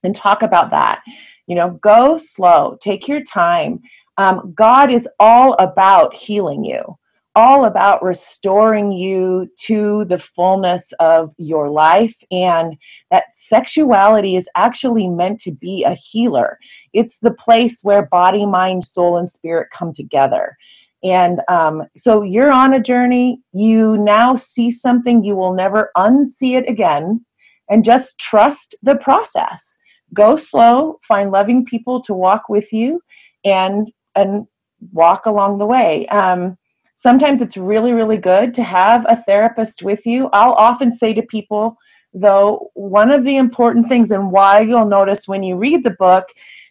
and 0.03 0.15
talk 0.15 0.41
about 0.41 0.71
that. 0.71 1.01
You 1.47 1.55
know, 1.55 1.71
go 1.81 2.17
slow, 2.17 2.77
take 2.81 3.07
your 3.07 3.21
time. 3.21 3.81
Um, 4.17 4.53
God 4.55 4.91
is 4.91 5.07
all 5.19 5.53
about 5.59 6.15
healing 6.15 6.63
you 6.63 6.97
all 7.35 7.65
about 7.65 8.03
restoring 8.03 8.91
you 8.91 9.49
to 9.57 10.05
the 10.05 10.19
fullness 10.19 10.93
of 10.99 11.33
your 11.37 11.69
life 11.69 12.15
and 12.31 12.75
that 13.09 13.25
sexuality 13.31 14.35
is 14.35 14.47
actually 14.55 15.07
meant 15.07 15.39
to 15.39 15.51
be 15.51 15.83
a 15.83 15.95
healer. 15.95 16.59
It's 16.93 17.19
the 17.19 17.33
place 17.33 17.79
where 17.81 18.05
body 18.05 18.45
mind 18.45 18.83
soul 18.83 19.17
and 19.17 19.29
spirit 19.29 19.69
come 19.71 19.93
together. 19.93 20.55
And 21.03 21.41
um, 21.49 21.83
so 21.97 22.21
you're 22.21 22.51
on 22.51 22.73
a 22.73 22.79
journey. 22.81 23.41
You 23.51 23.97
now 23.97 24.35
see 24.35 24.71
something. 24.71 25.23
You 25.23 25.35
will 25.35 25.53
never 25.53 25.91
unsee 25.97 26.55
it 26.55 26.69
again. 26.69 27.25
And 27.69 27.83
just 27.83 28.19
trust 28.19 28.75
the 28.83 28.95
process. 28.95 29.77
Go 30.13 30.35
slow. 30.35 30.99
Find 31.07 31.31
loving 31.31 31.65
people 31.65 32.01
to 32.03 32.13
walk 32.13 32.47
with 32.47 32.71
you 32.71 33.01
and 33.43 33.91
and 34.15 34.45
walk 34.91 35.25
along 35.25 35.57
the 35.57 35.65
way. 35.65 36.07
Um, 36.07 36.57
Sometimes 36.95 37.41
it's 37.41 37.57
really, 37.57 37.91
really 37.91 38.17
good 38.17 38.53
to 38.53 38.63
have 38.63 39.05
a 39.09 39.15
therapist 39.15 39.83
with 39.83 40.05
you. 40.05 40.29
I'll 40.31 40.53
often 40.53 40.91
say 40.91 41.13
to 41.13 41.21
people, 41.23 41.75
though, 42.13 42.71
one 42.75 43.11
of 43.11 43.25
the 43.25 43.37
important 43.37 43.89
things 43.89 44.11
and 44.11 44.31
why 44.31 44.61
you'll 44.61 44.85
notice 44.85 45.27
when 45.27 45.43
you 45.43 45.55
read 45.55 45.83
the 45.83 45.95
book 45.99 46.25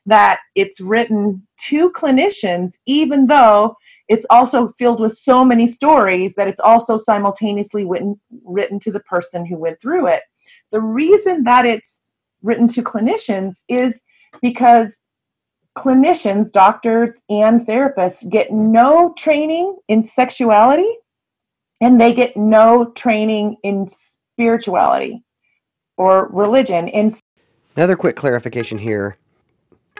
that 0.06 0.38
it's 0.54 0.80
written 0.80 1.46
to 1.56 1.90
clinicians, 1.90 2.78
even 2.86 3.26
though 3.26 3.76
it's 4.08 4.26
also 4.30 4.68
filled 4.68 5.00
with 5.00 5.12
so 5.12 5.44
many 5.44 5.66
stories 5.66 6.34
that 6.34 6.48
it's 6.48 6.60
also 6.60 6.96
simultaneously 6.96 7.84
written, 7.84 8.20
written 8.44 8.78
to 8.80 8.90
the 8.90 9.00
person 9.00 9.44
who 9.44 9.56
went 9.56 9.80
through 9.80 10.08
it. 10.08 10.22
The 10.70 10.80
reason 10.80 11.44
that 11.44 11.66
it's 11.66 12.00
written 12.42 12.66
to 12.68 12.82
clinicians 12.82 13.62
is 13.68 14.00
because 14.40 15.01
clinicians, 15.76 16.50
doctors, 16.50 17.22
and 17.28 17.66
therapists 17.66 18.28
get 18.28 18.52
no 18.52 19.12
training 19.16 19.76
in 19.88 20.02
sexuality 20.02 20.90
and 21.80 22.00
they 22.00 22.12
get 22.12 22.36
no 22.36 22.90
training 22.92 23.56
in 23.62 23.86
spirituality 23.88 25.22
or 25.96 26.28
religion. 26.28 26.88
And 26.88 27.18
another 27.76 27.96
quick 27.96 28.16
clarification 28.16 28.78
here 28.78 29.16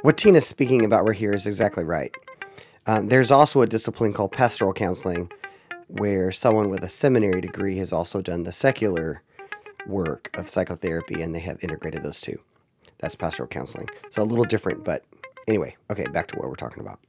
what 0.03 0.17
Tina's 0.17 0.47
speaking 0.47 0.85
about 0.85 1.07
right 1.07 1.17
here 1.17 1.33
is 1.33 1.47
exactly 1.47 1.85
right. 1.85 2.13
Um, 2.87 3.09
there's 3.09 3.31
also 3.31 3.61
a 3.61 3.67
discipline 3.69 4.13
called 4.13 4.33
pastoral 4.33 4.73
counseling 4.73 5.31
where 5.87 6.33
someone 6.33 6.71
with 6.71 6.83
a 6.83 6.89
seminary 6.89 7.41
degree 7.41 7.79
has 7.79 7.93
also 7.93 8.21
done 8.21 8.43
the 8.43 8.53
secular 8.53 9.23
work 9.87 10.29
of 10.35 10.49
psychotherapy 10.49 11.23
and 11.23 11.33
they 11.33 11.41
have 11.41 11.63
integrated 11.63 12.03
those 12.03 12.21
two. 12.21 12.37
That's 12.99 13.15
pastoral 13.15 13.49
counseling. 13.49 13.89
So 14.11 14.23
a 14.23 14.25
little 14.25 14.45
different, 14.45 14.83
but 14.83 15.05
anyway, 15.49 15.77
okay, 15.91 16.07
back 16.13 16.29
to 16.29 16.37
what 16.37 16.49
we're 16.49 16.55
talking 16.55 16.81
about. 16.81 17.01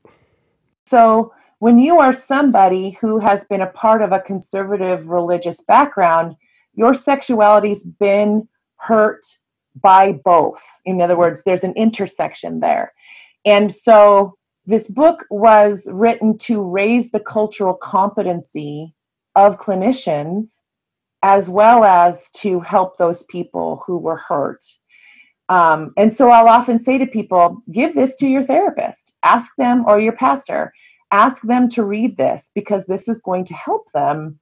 So, 0.85 1.33
when 1.59 1.79
you 1.79 1.99
are 1.99 2.11
somebody 2.11 2.91
who 2.99 3.19
has 3.19 3.45
been 3.45 3.61
a 3.61 3.67
part 3.67 4.01
of 4.01 4.11
a 4.11 4.19
conservative 4.19 5.07
religious 5.07 5.61
background, 5.61 6.35
your 6.73 6.91
sexuality's 6.91 7.85
been 7.85 8.47
hurt 8.77 9.25
by 9.81 10.11
both. 10.11 10.61
In 10.85 11.01
other 11.01 11.17
words, 11.17 11.43
there's 11.43 11.63
an 11.63 11.73
intersection 11.73 12.59
there. 12.59 12.91
And 13.45 13.73
so, 13.73 14.37
this 14.65 14.87
book 14.87 15.25
was 15.29 15.87
written 15.91 16.37
to 16.39 16.61
raise 16.61 17.11
the 17.11 17.19
cultural 17.19 17.73
competency 17.73 18.93
of 19.35 19.57
clinicians 19.57 20.61
as 21.23 21.49
well 21.49 21.85
as 21.85 22.29
to 22.31 22.59
help 22.59 22.97
those 22.97 23.23
people 23.23 23.81
who 23.87 23.97
were 23.97 24.17
hurt 24.17 24.63
um, 25.53 25.93
and 25.97 26.11
so 26.11 26.31
I'll 26.31 26.47
often 26.47 26.79
say 26.79 26.97
to 26.97 27.05
people, 27.05 27.61
give 27.71 27.93
this 27.93 28.15
to 28.15 28.27
your 28.27 28.41
therapist, 28.41 29.13
ask 29.21 29.51
them 29.55 29.85
or 29.85 29.99
your 29.99 30.13
pastor, 30.13 30.73
ask 31.11 31.43
them 31.43 31.69
to 31.69 31.83
read 31.83 32.17
this 32.17 32.49
because 32.55 32.87
this 32.87 33.07
is 33.07 33.21
going 33.21 33.45
to 33.45 33.53
help 33.53 33.91
them 33.91 34.39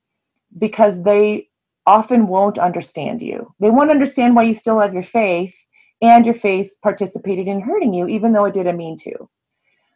because 0.57 1.03
they 1.03 1.49
often 1.85 2.27
won't 2.27 2.57
understand 2.57 3.21
you. 3.21 3.53
They 3.59 3.69
won't 3.69 3.91
understand 3.91 4.37
why 4.37 4.43
you 4.43 4.53
still 4.53 4.79
have 4.79 4.93
your 4.93 5.03
faith 5.03 5.53
and 6.01 6.25
your 6.25 6.33
faith 6.33 6.73
participated 6.81 7.45
in 7.45 7.59
hurting 7.59 7.93
you, 7.93 8.07
even 8.07 8.31
though 8.31 8.45
it 8.45 8.53
didn't 8.53 8.77
mean 8.77 8.95
to. 8.99 9.29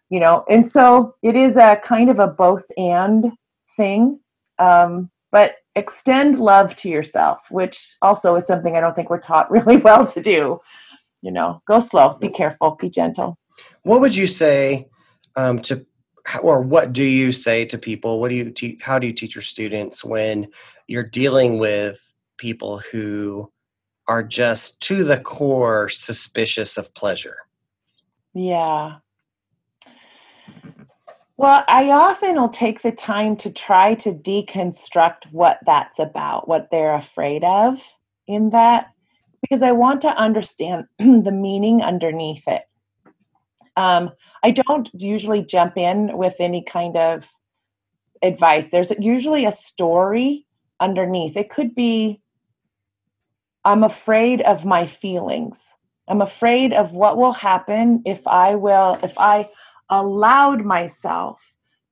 You 0.10 0.20
know, 0.20 0.44
and 0.50 0.68
so 0.68 1.16
it 1.24 1.38
is 1.38 1.56
a 1.56 1.80
kind 1.82 2.10
of 2.10 2.20
a 2.20 2.28
both 2.28 2.66
and 2.76 3.32
thing. 3.78 4.20
Um, 4.60 5.10
but 5.32 5.56
extend 5.76 6.40
love 6.40 6.76
to 6.78 6.90
yourself, 6.90 7.40
which 7.52 7.96
also 8.02 8.36
is 8.36 8.46
something 8.46 8.76
I 8.76 8.82
don't 8.82 8.98
think 8.98 9.10
we're 9.10 9.22
taught 9.22 9.50
really 9.58 9.78
well 9.78 10.06
to 10.08 10.22
do 10.22 10.60
you 11.26 11.32
know, 11.32 11.60
go 11.66 11.80
slow, 11.80 12.14
be 12.22 12.30
careful, 12.30 12.78
be 12.80 12.88
gentle. 12.88 13.40
What 13.82 14.00
would 14.00 14.16
you 14.16 14.28
say 14.28 14.88
um, 15.36 15.60
to, 15.64 15.84
or 16.44 16.62
what 16.62 16.94
do 16.94 17.04
you 17.04 17.32
say 17.32 17.66
to 17.66 17.80
people? 17.80 18.20
What 18.20 18.30
do 18.30 18.36
you 18.36 18.52
teach? 18.52 18.82
How 18.84 19.00
do 19.00 19.08
you 19.08 19.14
teach 19.14 19.34
your 19.34 19.42
students 19.42 20.06
when 20.06 20.48
you're 20.88 21.04
dealing 21.04 21.58
with 21.58 22.14
people 22.38 22.78
who 22.92 23.52
are 24.08 24.22
just 24.22 24.80
to 24.82 25.04
the 25.04 25.18
core 25.18 25.90
suspicious 25.90 26.78
of 26.78 26.94
pleasure? 26.94 27.38
Yeah. 28.36 28.98
Well, 31.38 31.64
I 31.68 31.90
often 31.90 32.36
will 32.36 32.50
take 32.50 32.84
the 32.84 32.92
time 32.92 33.36
to 33.38 33.52
try 33.52 33.96
to 33.96 34.14
deconstruct 34.14 35.32
what 35.32 35.58
that's 35.66 35.98
about, 35.98 36.48
what 36.48 36.70
they're 36.70 36.94
afraid 36.94 37.44
of 37.44 37.82
in 38.28 38.52
that 38.52 38.95
because 39.46 39.62
I 39.62 39.72
want 39.72 40.02
to 40.02 40.10
understand 40.10 40.86
the 41.00 41.32
meaning 41.32 41.84
underneath 41.84 42.48
it. 42.48 42.64
Um, 43.78 44.12
I 44.44 44.52
don't 44.52 44.90
usually 44.94 45.44
jump 45.44 45.78
in 45.78 46.18
with 46.18 46.36
any 46.40 46.64
kind 46.64 46.98
of 46.98 47.30
advice. 48.24 48.70
There's 48.70 48.92
usually 49.00 49.46
a 49.46 49.52
story 49.52 50.48
underneath. 50.80 51.38
It 51.38 51.50
could 51.50 51.76
be 51.76 52.22
I'm 53.66 53.84
afraid 53.84 54.42
of 54.42 54.66
my 54.66 54.88
feelings. 54.88 55.60
I'm 56.08 56.22
afraid 56.22 56.74
of 56.74 56.94
what 56.94 57.18
will 57.18 57.34
happen 57.34 58.02
if 58.06 58.26
I 58.28 58.56
will, 58.56 59.00
if 59.04 59.14
I 59.18 59.50
allowed 59.90 60.64
myself 60.64 61.42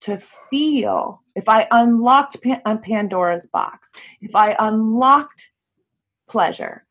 to 0.02 0.18
feel, 0.50 1.22
if 1.36 1.50
I 1.50 1.68
unlocked 1.72 2.38
Pandora's 2.84 3.48
box, 3.48 3.92
if 4.22 4.36
I 4.36 4.56
unlocked 4.60 5.52
pleasure, 6.30 6.86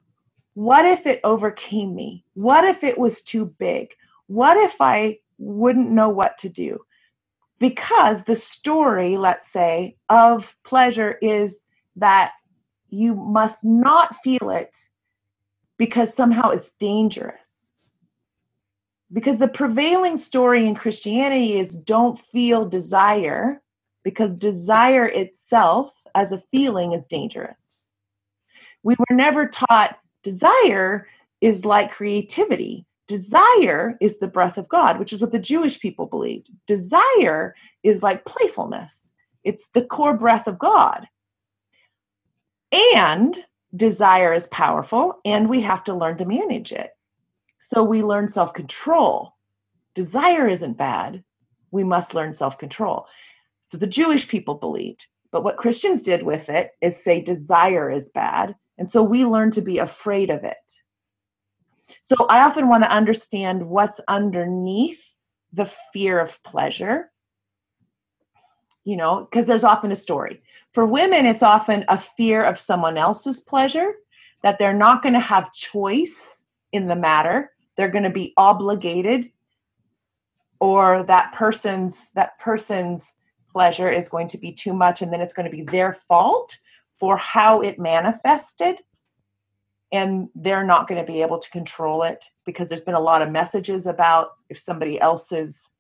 what 0.55 0.85
if 0.85 1.07
it 1.07 1.21
overcame 1.25 1.95
me? 1.95 2.25
What 2.35 2.65
if 2.65 2.85
it 2.85 2.99
was 2.99 3.23
too 3.23 3.47
big? 3.59 3.95
What 4.27 4.57
if 4.57 4.81
I 4.81 5.19
wouldn't 5.39 5.91
know 5.91 6.09
what 6.09 6.39
to 6.39 6.49
do? 6.49 6.81
Because 7.59 8.25
the 8.25 8.37
story, 8.37 9.17
let's 9.17 9.51
say, 9.51 9.97
of 10.09 10.57
pleasure 10.65 11.19
is 11.23 11.65
that 11.97 12.33
you 12.89 13.15
must 13.15 13.65
not 13.65 14.17
feel 14.17 14.51
it 14.51 14.77
because 15.79 16.15
somehow 16.15 16.51
it's 16.51 16.73
dangerous. 16.79 17.71
Because 19.13 19.39
the 19.39 19.49
prevailing 19.49 20.17
story 20.17 20.67
in 20.67 20.75
Christianity 20.75 21.59
is 21.59 21.77
don't 21.77 22.19
feel 22.19 22.69
desire 22.69 23.63
because 24.03 24.35
desire 24.35 25.07
itself 25.07 25.95
as 26.15 26.33
a 26.33 26.43
feeling 26.51 26.93
is 26.93 27.07
dangerous. 27.07 27.73
We 28.83 28.97
were 28.99 29.15
never 29.15 29.47
taught 29.47 29.99
desire 30.23 31.07
is 31.41 31.65
like 31.65 31.91
creativity. 31.91 32.87
Desire 33.09 33.97
is 34.01 34.19
the 34.19 34.29
breath 34.29 34.57
of 34.57 34.69
God, 34.69 34.99
which 34.99 35.13
is 35.13 35.21
what 35.21 35.33
the 35.33 35.39
Jewish 35.39 35.81
people 35.81 36.07
believed. 36.07 36.49
Desire 36.67 37.55
is 37.83 38.03
like 38.03 38.25
playfulness, 38.25 39.13
it's 39.45 39.69
the 39.69 39.85
core 39.85 40.17
breath 40.17 40.47
of 40.47 40.59
God. 40.59 41.07
And 42.95 43.45
desire 43.77 44.33
is 44.33 44.47
powerful, 44.49 45.21
and 45.25 45.49
we 45.49 45.61
have 45.63 45.85
to 45.85 45.95
learn 45.95 46.17
to 46.19 46.25
manage 46.25 46.73
it. 46.73 46.91
So 47.59 47.83
we 47.83 48.03
learn 48.03 48.29
self 48.29 48.55
control. 48.55 49.35
Desire 49.95 50.49
isn't 50.49 50.79
bad. 50.79 51.23
We 51.71 51.85
must 51.85 52.15
learn 52.15 52.35
self 52.35 52.59
control. 52.59 53.07
So 53.69 53.79
the 53.79 53.87
Jewish 53.87 54.29
people 54.29 54.55
believed. 54.55 55.07
But 55.33 55.45
what 55.45 55.57
Christians 55.57 56.03
did 56.03 56.23
with 56.23 56.49
it 56.49 56.73
is 56.81 57.03
say 57.03 57.21
desire 57.21 57.91
is 57.91 58.11
bad. 58.11 58.55
And 58.83 58.91
so 58.91 59.01
we 59.01 59.25
learn 59.25 59.53
to 59.53 59.61
be 59.61 59.79
afraid 59.79 60.29
of 60.29 60.43
it. 60.43 60.83
So 62.01 62.17
I 62.29 62.41
often 62.41 62.67
want 62.67 62.83
to 62.83 62.91
understand 62.91 63.69
what's 63.69 64.01
underneath 64.09 65.15
the 65.53 65.67
fear 65.93 66.19
of 66.19 66.43
pleasure. 66.43 67.13
You 68.83 68.97
know, 68.97 69.29
because 69.31 69.47
there's 69.47 69.63
often 69.63 69.93
a 69.93 69.95
story. 69.95 70.43
For 70.73 70.85
women, 70.85 71.27
it's 71.27 71.45
often 71.45 71.85
a 71.87 71.97
fear 71.97 72.43
of 72.43 72.59
someone 72.59 72.99
else's 72.99 73.39
pleasure, 73.39 73.95
that 74.43 74.59
they're 74.59 74.75
not 74.75 75.01
going 75.01 75.13
to 75.13 75.21
have 75.21 75.53
choice 75.53 76.43
in 76.73 76.89
the 76.89 76.97
matter. 76.97 77.53
They're 77.77 77.87
going 77.87 78.03
to 78.03 78.11
be 78.11 78.35
obligated 78.37 79.31
or 80.59 81.05
that 81.05 81.33
person's 81.35 82.11
that 82.17 82.37
person's 82.41 83.15
pleasure 83.49 83.93
is 83.93 84.09
going 84.09 84.27
to 84.27 84.39
be 84.39 84.51
too 84.51 84.73
much 84.73 85.03
and 85.03 85.13
then 85.13 85.21
it's 85.21 85.35
going 85.35 85.49
to 85.49 85.57
be 85.57 85.63
their 85.63 85.93
fault 85.93 86.59
for 86.99 87.17
how 87.17 87.61
it 87.61 87.79
manifested 87.79 88.79
and 89.93 90.29
they're 90.35 90.65
not 90.65 90.89
going 90.89 91.05
to 91.05 91.13
be 91.13 91.21
able 91.21 91.39
to 91.39 91.51
control 91.51 92.03
it 92.03 92.25
because 92.47 92.69
there's 92.69 92.83
been 92.83 92.95
a 92.95 93.01
lot 93.01 93.23
of 93.23 93.31
messages 93.31 93.87
about 93.87 94.31
if 94.49 94.57
somebody 94.57 95.01
else's 95.01 95.71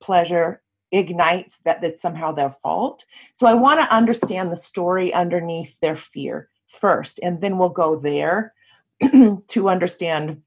pleasure 0.00 0.62
ignites 0.92 1.58
that 1.64 1.80
that's 1.80 2.00
somehow 2.00 2.30
their 2.30 2.50
fault. 2.50 3.04
So 3.32 3.46
i 3.46 3.54
want 3.54 3.80
to 3.80 3.94
understand 3.94 4.52
the 4.52 4.56
story 4.56 5.12
underneath 5.12 5.78
their 5.80 5.96
fear 5.96 6.50
first 6.68 7.20
and 7.22 7.40
then 7.40 7.58
we'll 7.58 7.68
go 7.68 7.96
there 7.96 8.52
to 9.48 9.68
understand 9.68 10.42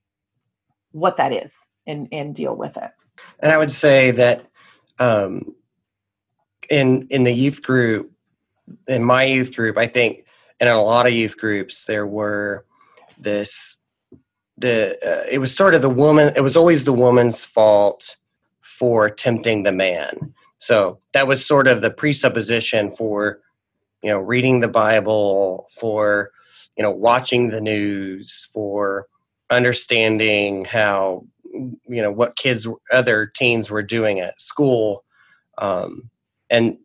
what 0.92 1.18
that 1.18 1.34
is 1.34 1.54
and 1.86 2.08
and 2.12 2.34
deal 2.34 2.56
with 2.56 2.78
it. 2.78 2.92
And 3.40 3.52
i 3.52 3.58
would 3.58 3.72
say 3.72 4.12
that 4.12 4.46
um, 5.00 5.56
in 6.70 7.08
in 7.10 7.24
the 7.24 7.32
youth 7.32 7.62
group 7.62 8.12
in 8.88 9.04
my 9.04 9.24
youth 9.24 9.56
group 9.56 9.78
i 9.78 9.88
think 9.88 10.26
and 10.60 10.70
in 10.70 10.76
a 10.76 10.82
lot 10.82 11.08
of 11.08 11.14
youth 11.14 11.38
groups 11.38 11.86
there 11.86 12.08
were 12.08 12.66
this 13.18 13.78
the 14.58 14.98
uh, 15.06 15.28
it 15.32 15.40
was 15.40 15.56
sort 15.56 15.76
of 15.76 15.82
the 15.82 15.90
woman 15.90 16.34
it 16.36 16.42
was 16.42 16.58
always 16.58 16.86
the 16.86 16.94
woman's 16.94 17.46
fault 17.46 18.18
for 18.78 19.10
tempting 19.10 19.64
the 19.64 19.72
man. 19.72 20.34
So 20.60 21.00
that 21.14 21.28
was 21.28 21.46
sort 21.46 21.68
of 21.68 21.82
the 21.82 21.90
presupposition 21.90 22.92
for 22.92 23.40
you 24.04 24.12
know 24.12 24.20
reading 24.20 24.60
the 24.60 24.68
bible 24.68 25.68
for 25.80 26.32
you 26.78 26.84
know 26.84 26.92
watching 26.92 27.50
the 27.50 27.62
news 27.62 28.48
for 28.54 29.08
understanding 29.50 30.66
how 30.66 31.26
you 31.54 32.02
know 32.02 32.12
what 32.12 32.36
kids 32.36 32.68
other 32.94 33.26
teens 33.26 33.72
were 33.72 33.84
doing 33.84 34.20
at 34.20 34.40
school. 34.40 35.04
Um, 35.58 36.10
and 36.50 36.78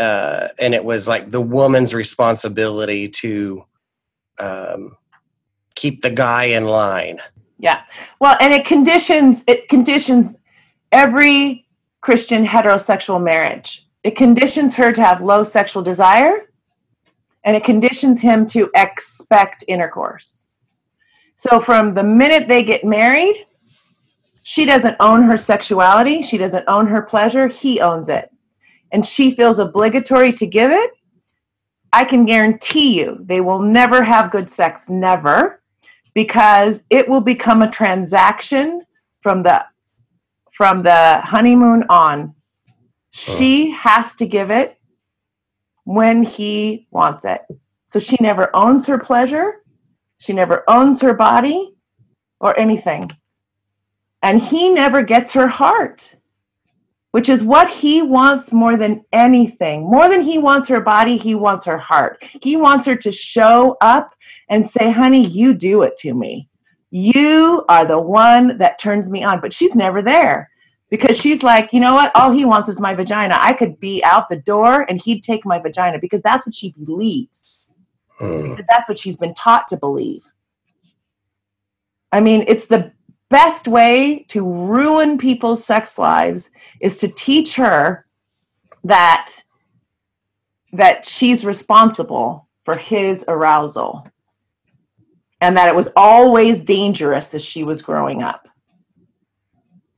uh, 0.00 0.48
and 0.58 0.74
it 0.74 0.84
was 0.84 1.06
like 1.06 1.30
the 1.30 1.40
woman's 1.40 1.92
responsibility 1.92 3.06
to 3.06 3.62
um, 4.38 4.96
keep 5.74 6.00
the 6.00 6.10
guy 6.10 6.44
in 6.44 6.64
line. 6.64 7.20
Yeah. 7.58 7.82
Well, 8.18 8.38
and 8.40 8.54
it 8.54 8.64
conditions 8.64 9.44
it 9.46 9.68
conditions 9.68 10.38
every 10.90 11.66
Christian 12.00 12.46
heterosexual 12.46 13.22
marriage. 13.22 13.86
It 14.02 14.16
conditions 14.16 14.74
her 14.76 14.90
to 14.90 15.04
have 15.04 15.20
low 15.20 15.42
sexual 15.42 15.82
desire 15.82 16.50
and 17.44 17.54
it 17.54 17.62
conditions 17.62 18.20
him 18.20 18.46
to 18.46 18.70
expect 18.74 19.64
intercourse. 19.68 20.46
So 21.36 21.60
from 21.60 21.92
the 21.92 22.02
minute 22.02 22.48
they 22.48 22.62
get 22.62 22.84
married, 22.84 23.46
she 24.42 24.64
doesn't 24.64 24.96
own 25.00 25.22
her 25.22 25.36
sexuality, 25.36 26.22
she 26.22 26.38
doesn't 26.38 26.64
own 26.66 26.86
her 26.86 27.02
pleasure, 27.02 27.46
he 27.46 27.80
owns 27.80 28.08
it 28.08 28.30
and 28.92 29.04
she 29.04 29.30
feels 29.30 29.58
obligatory 29.58 30.32
to 30.34 30.46
give 30.46 30.70
it, 30.70 30.90
I 31.92 32.04
can 32.04 32.24
guarantee 32.24 32.98
you 32.98 33.18
they 33.20 33.40
will 33.40 33.60
never 33.60 34.02
have 34.02 34.30
good 34.30 34.48
sex, 34.48 34.88
never, 34.88 35.62
because 36.14 36.82
it 36.90 37.08
will 37.08 37.20
become 37.20 37.62
a 37.62 37.70
transaction 37.70 38.82
from 39.20 39.42
the 39.42 39.64
from 40.52 40.82
the 40.82 41.20
honeymoon 41.24 41.84
on. 41.88 42.34
She 43.10 43.70
oh. 43.72 43.76
has 43.76 44.14
to 44.16 44.26
give 44.26 44.50
it 44.50 44.78
when 45.84 46.22
he 46.22 46.86
wants 46.90 47.24
it. 47.24 47.42
So 47.86 47.98
she 47.98 48.16
never 48.20 48.54
owns 48.54 48.86
her 48.86 48.98
pleasure, 48.98 49.62
she 50.18 50.32
never 50.32 50.64
owns 50.68 51.00
her 51.00 51.14
body 51.14 51.74
or 52.40 52.58
anything. 52.58 53.10
And 54.22 54.40
he 54.40 54.68
never 54.68 55.02
gets 55.02 55.32
her 55.32 55.48
heart 55.48 56.14
which 57.12 57.28
is 57.28 57.42
what 57.42 57.70
he 57.70 58.02
wants 58.02 58.52
more 58.52 58.76
than 58.76 59.04
anything. 59.12 59.82
More 59.82 60.08
than 60.08 60.22
he 60.22 60.38
wants 60.38 60.68
her 60.68 60.80
body, 60.80 61.16
he 61.16 61.34
wants 61.34 61.66
her 61.66 61.78
heart. 61.78 62.24
He 62.42 62.56
wants 62.56 62.86
her 62.86 62.96
to 62.96 63.10
show 63.10 63.76
up 63.80 64.14
and 64.48 64.68
say, 64.68 64.90
honey, 64.90 65.26
you 65.26 65.54
do 65.54 65.82
it 65.82 65.96
to 65.98 66.14
me. 66.14 66.48
You 66.90 67.64
are 67.68 67.86
the 67.86 67.98
one 67.98 68.58
that 68.58 68.78
turns 68.78 69.10
me 69.10 69.22
on. 69.22 69.40
But 69.40 69.52
she's 69.52 69.74
never 69.74 70.02
there 70.02 70.50
because 70.88 71.18
she's 71.18 71.42
like, 71.42 71.72
you 71.72 71.80
know 71.80 71.94
what? 71.94 72.12
All 72.14 72.30
he 72.30 72.44
wants 72.44 72.68
is 72.68 72.80
my 72.80 72.94
vagina. 72.94 73.36
I 73.38 73.54
could 73.54 73.78
be 73.80 74.02
out 74.04 74.28
the 74.28 74.36
door 74.36 74.86
and 74.88 75.00
he'd 75.00 75.22
take 75.22 75.44
my 75.44 75.58
vagina 75.58 75.98
because 76.00 76.22
that's 76.22 76.46
what 76.46 76.54
she 76.54 76.72
believes. 76.84 77.66
Mm. 78.20 78.64
That's 78.68 78.88
what 78.88 78.98
she's 78.98 79.16
been 79.16 79.34
taught 79.34 79.66
to 79.68 79.76
believe. 79.76 80.24
I 82.12 82.20
mean, 82.20 82.44
it's 82.48 82.66
the 82.66 82.92
best 83.30 83.68
way 83.68 84.24
to 84.28 84.44
ruin 84.44 85.16
people's 85.16 85.64
sex 85.64 85.98
lives 85.98 86.50
is 86.80 86.96
to 86.96 87.08
teach 87.08 87.54
her 87.54 88.06
that 88.84 89.32
that 90.72 91.04
she's 91.04 91.44
responsible 91.44 92.46
for 92.64 92.76
his 92.76 93.24
arousal 93.26 94.06
and 95.40 95.56
that 95.56 95.68
it 95.68 95.74
was 95.74 95.88
always 95.96 96.62
dangerous 96.62 97.34
as 97.34 97.44
she 97.44 97.64
was 97.64 97.82
growing 97.82 98.22
up 98.22 98.46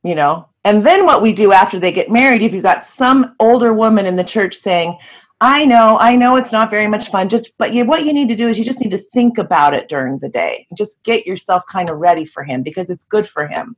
you 0.02 0.14
know? 0.14 0.48
And 0.64 0.84
then 0.84 1.04
what 1.04 1.22
we 1.22 1.32
do 1.32 1.52
after 1.52 1.78
they 1.78 1.92
get 1.92 2.10
married 2.10 2.42
if 2.42 2.54
you've 2.54 2.62
got 2.62 2.84
some 2.84 3.34
older 3.40 3.72
woman 3.74 4.06
in 4.06 4.16
the 4.16 4.24
church 4.24 4.54
saying 4.54 4.96
I 5.42 5.64
know, 5.64 5.98
I 5.98 6.14
know 6.14 6.36
it's 6.36 6.52
not 6.52 6.70
very 6.70 6.86
much 6.86 7.10
fun. 7.10 7.28
Just, 7.28 7.50
but 7.58 7.74
you, 7.74 7.84
what 7.84 8.04
you 8.04 8.12
need 8.12 8.28
to 8.28 8.36
do 8.36 8.48
is 8.48 8.60
you 8.60 8.64
just 8.64 8.80
need 8.80 8.92
to 8.92 9.04
think 9.12 9.38
about 9.38 9.74
it 9.74 9.88
during 9.88 10.20
the 10.20 10.28
day. 10.28 10.68
Just 10.76 11.02
get 11.02 11.26
yourself 11.26 11.64
kind 11.68 11.90
of 11.90 11.98
ready 11.98 12.24
for 12.24 12.44
him 12.44 12.62
because 12.62 12.90
it's 12.90 13.02
good 13.02 13.28
for 13.28 13.48
him. 13.48 13.74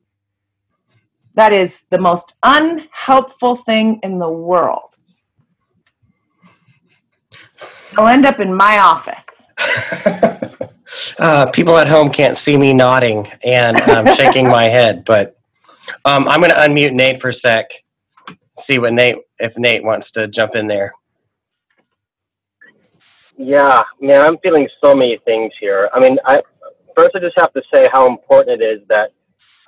That 1.36 1.54
is 1.54 1.84
the 1.88 1.96
most 1.96 2.34
unhelpful 2.42 3.56
thing 3.56 3.98
in 4.02 4.18
the 4.18 4.28
world. 4.28 4.94
I'll 7.96 8.08
end 8.08 8.26
up 8.26 8.40
in 8.40 8.54
my 8.54 8.80
office. 8.80 9.24
uh, 11.18 11.46
people 11.46 11.78
at 11.78 11.88
home 11.88 12.10
can't 12.10 12.36
see 12.36 12.58
me 12.58 12.74
nodding 12.74 13.26
and 13.42 13.80
um, 13.88 14.06
shaking 14.14 14.48
my 14.48 14.64
head, 14.64 15.02
but 15.06 15.38
um, 16.04 16.28
I'm 16.28 16.40
going 16.40 16.52
to 16.52 16.58
unmute 16.58 16.92
Nate 16.92 17.22
for 17.22 17.28
a 17.28 17.32
sec. 17.32 17.70
See 18.58 18.78
what 18.78 18.92
Nate, 18.92 19.16
if 19.38 19.56
Nate 19.56 19.82
wants 19.82 20.10
to 20.10 20.28
jump 20.28 20.56
in 20.56 20.66
there. 20.66 20.92
Yeah, 23.36 23.82
man, 24.00 24.20
I'm 24.20 24.38
feeling 24.38 24.68
so 24.80 24.94
many 24.94 25.18
things 25.24 25.52
here. 25.60 25.90
I 25.92 26.00
mean, 26.00 26.18
I 26.24 26.42
first 26.94 27.16
I 27.16 27.18
just 27.18 27.36
have 27.36 27.52
to 27.54 27.62
say 27.72 27.88
how 27.92 28.06
important 28.06 28.62
it 28.62 28.64
is 28.64 28.80
that 28.88 29.10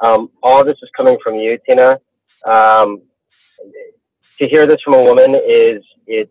um, 0.00 0.30
all 0.42 0.64
this 0.64 0.76
is 0.82 0.90
coming 0.96 1.18
from 1.22 1.34
you, 1.34 1.58
Tina. 1.66 1.98
Um, 2.46 3.02
to 4.38 4.46
hear 4.46 4.66
this 4.66 4.80
from 4.84 4.94
a 4.94 5.02
woman 5.02 5.34
is 5.34 5.82
it 6.06 6.30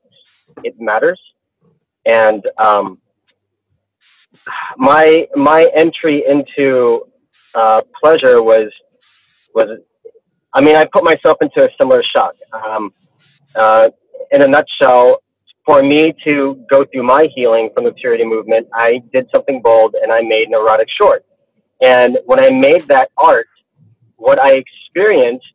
it 0.63 0.79
matters, 0.79 1.19
and 2.05 2.47
um, 2.57 2.99
my 4.77 5.27
my 5.35 5.69
entry 5.75 6.23
into 6.27 7.05
uh, 7.53 7.81
pleasure 8.01 8.41
was 8.41 8.71
was 9.53 9.79
I 10.53 10.61
mean 10.61 10.77
I 10.77 10.85
put 10.85 11.03
myself 11.03 11.37
into 11.41 11.65
a 11.65 11.69
similar 11.77 12.03
shock. 12.03 12.35
Um, 12.53 12.93
uh, 13.55 13.89
in 14.31 14.41
a 14.41 14.47
nutshell, 14.47 15.21
for 15.65 15.81
me 15.81 16.13
to 16.25 16.63
go 16.69 16.85
through 16.85 17.03
my 17.03 17.27
healing 17.33 17.69
from 17.73 17.85
the 17.85 17.91
purity 17.93 18.23
movement, 18.23 18.67
I 18.73 19.01
did 19.11 19.27
something 19.33 19.61
bold 19.61 19.95
and 20.01 20.11
I 20.11 20.21
made 20.21 20.47
an 20.47 20.53
erotic 20.53 20.87
short. 20.89 21.25
And 21.81 22.19
when 22.25 22.39
I 22.39 22.51
made 22.51 22.81
that 22.87 23.09
art, 23.17 23.47
what 24.17 24.39
I 24.39 24.53
experienced, 24.53 25.45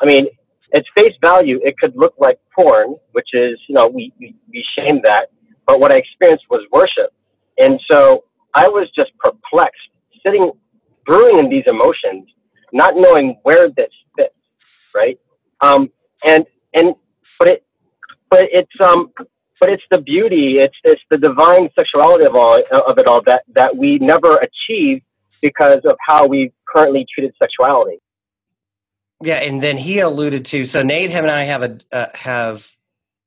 I 0.00 0.06
mean, 0.06 0.28
at 0.72 0.84
face 0.96 1.14
value, 1.20 1.60
it 1.64 1.76
could 1.78 1.96
look 1.96 2.14
like 2.18 2.38
porn, 2.54 2.96
which 3.12 3.28
is, 3.32 3.58
you 3.68 3.74
know, 3.74 3.88
we, 3.88 4.12
we, 4.20 4.34
we 4.48 4.64
shame 4.76 5.00
that. 5.02 5.30
But 5.66 5.80
what 5.80 5.90
I 5.90 5.96
experienced 5.96 6.44
was 6.48 6.62
worship. 6.72 7.12
And 7.58 7.80
so 7.90 8.24
I 8.54 8.68
was 8.68 8.88
just 8.94 9.10
perplexed, 9.18 9.88
sitting, 10.24 10.52
brewing 11.04 11.38
in 11.38 11.50
these 11.50 11.64
emotions, 11.66 12.28
not 12.72 12.94
knowing 12.96 13.38
where 13.42 13.68
this 13.70 13.90
fits, 14.16 14.34
right? 14.94 15.18
Um, 15.60 15.90
and, 16.24 16.46
and, 16.74 16.94
but 17.38 17.48
it, 17.48 17.64
but 18.30 18.46
it's, 18.52 18.80
um, 18.80 19.12
but 19.60 19.70
it's 19.70 19.82
the 19.90 19.98
beauty, 19.98 20.58
it's, 20.58 20.76
it's 20.84 21.02
the 21.10 21.18
divine 21.18 21.70
sexuality 21.78 22.24
of 22.24 22.34
all, 22.34 22.62
of 22.70 22.98
it 22.98 23.06
all 23.06 23.22
that, 23.22 23.42
that 23.54 23.76
we 23.76 23.98
never 23.98 24.36
achieve 24.36 25.02
because 25.42 25.80
of 25.84 25.96
how 26.06 26.26
we 26.26 26.52
currently 26.68 27.06
treated 27.12 27.34
sexuality. 27.38 27.98
Yeah, 29.22 29.36
and 29.36 29.62
then 29.62 29.76
he 29.76 30.00
alluded 30.00 30.44
to 30.46 30.64
so 30.64 30.82
Nate, 30.82 31.10
him, 31.10 31.24
and 31.24 31.32
I 31.32 31.44
have 31.44 31.62
a 31.62 31.78
uh, 31.90 32.06
have 32.14 32.68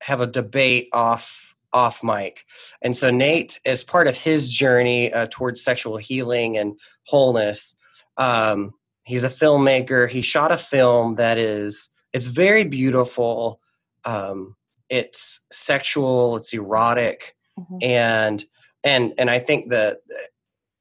have 0.01 0.21
a 0.21 0.27
debate 0.27 0.89
off 0.93 1.55
off 1.73 2.03
mic, 2.03 2.43
and 2.83 2.95
so 2.95 3.09
Nate, 3.09 3.59
as 3.65 3.83
part 3.83 4.07
of 4.07 4.15
his 4.15 4.51
journey 4.51 5.11
uh, 5.11 5.27
towards 5.31 5.63
sexual 5.63 5.97
healing 5.97 6.57
and 6.57 6.75
wholeness, 7.07 7.75
um, 8.17 8.73
he's 9.03 9.23
a 9.23 9.29
filmmaker. 9.29 10.07
He 10.07 10.21
shot 10.21 10.51
a 10.51 10.57
film 10.57 11.13
that 11.13 11.39
is 11.39 11.89
it's 12.13 12.27
very 12.27 12.65
beautiful. 12.65 13.59
Um, 14.05 14.55
it's 14.89 15.41
sexual. 15.51 16.37
It's 16.37 16.53
erotic, 16.53 17.35
mm-hmm. 17.57 17.77
and 17.81 18.45
and 18.83 19.13
and 19.17 19.29
I 19.29 19.39
think 19.39 19.69
that 19.69 19.97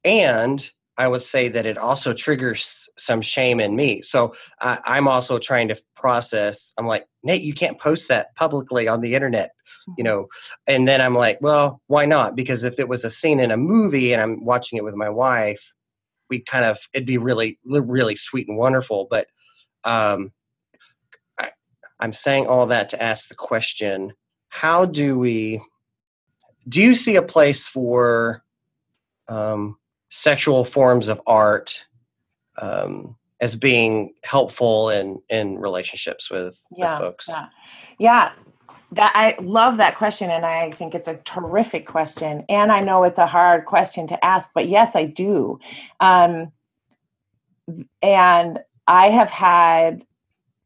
and 0.04 0.70
I 0.98 1.06
would 1.06 1.22
say 1.22 1.48
that 1.48 1.64
it 1.64 1.78
also 1.78 2.12
triggers 2.12 2.88
some 2.98 3.22
shame 3.22 3.60
in 3.60 3.76
me. 3.76 4.02
So 4.02 4.34
uh, 4.60 4.78
I'm 4.84 5.06
also 5.06 5.38
trying 5.38 5.68
to 5.68 5.76
process. 5.94 6.74
I'm 6.76 6.86
like, 6.86 7.06
Nate, 7.22 7.42
you 7.42 7.54
can't 7.54 7.78
post 7.78 8.08
that 8.08 8.34
publicly 8.34 8.88
on 8.88 9.00
the 9.00 9.14
internet, 9.14 9.50
you 9.86 9.92
mm-hmm. 9.92 10.04
know. 10.04 10.26
And 10.66 10.88
then 10.88 11.00
I'm 11.00 11.14
like, 11.14 11.38
well, 11.40 11.80
why 11.86 12.04
not? 12.04 12.34
Because 12.34 12.64
if 12.64 12.80
it 12.80 12.88
was 12.88 13.04
a 13.04 13.10
scene 13.10 13.38
in 13.38 13.52
a 13.52 13.56
movie 13.56 14.12
and 14.12 14.20
I'm 14.20 14.44
watching 14.44 14.76
it 14.76 14.84
with 14.84 14.96
my 14.96 15.08
wife, 15.08 15.72
we 16.28 16.40
kind 16.40 16.64
of 16.64 16.78
it'd 16.92 17.06
be 17.06 17.18
really, 17.18 17.60
really 17.64 18.16
sweet 18.16 18.48
and 18.48 18.58
wonderful. 18.58 19.06
But 19.08 19.28
um, 19.84 20.32
I, 20.32 20.37
I'm 22.00 22.12
saying 22.12 22.46
all 22.46 22.66
that 22.66 22.88
to 22.90 23.02
ask 23.02 23.28
the 23.28 23.34
question: 23.34 24.12
How 24.48 24.84
do 24.84 25.18
we? 25.18 25.60
Do 26.68 26.82
you 26.82 26.94
see 26.94 27.16
a 27.16 27.22
place 27.22 27.68
for? 27.68 28.42
Um, 29.28 29.78
sexual 30.10 30.64
forms 30.64 31.08
of 31.08 31.20
art 31.26 31.84
um, 32.60 33.16
as 33.40 33.56
being 33.56 34.14
helpful 34.24 34.90
in 34.90 35.20
in 35.28 35.58
relationships 35.58 36.30
with, 36.30 36.60
yeah, 36.76 36.94
with 36.94 37.00
folks 37.00 37.28
yeah 37.28 37.46
yeah 37.98 38.32
that 38.90 39.12
i 39.14 39.34
love 39.42 39.76
that 39.76 39.96
question 39.96 40.30
and 40.30 40.44
i 40.44 40.70
think 40.72 40.94
it's 40.94 41.08
a 41.08 41.16
terrific 41.18 41.86
question 41.86 42.44
and 42.48 42.72
i 42.72 42.80
know 42.80 43.04
it's 43.04 43.18
a 43.18 43.26
hard 43.26 43.66
question 43.66 44.06
to 44.06 44.24
ask 44.24 44.50
but 44.54 44.68
yes 44.68 44.92
i 44.94 45.04
do 45.04 45.58
um, 46.00 46.50
and 48.02 48.58
i 48.86 49.10
have 49.10 49.30
had 49.30 50.04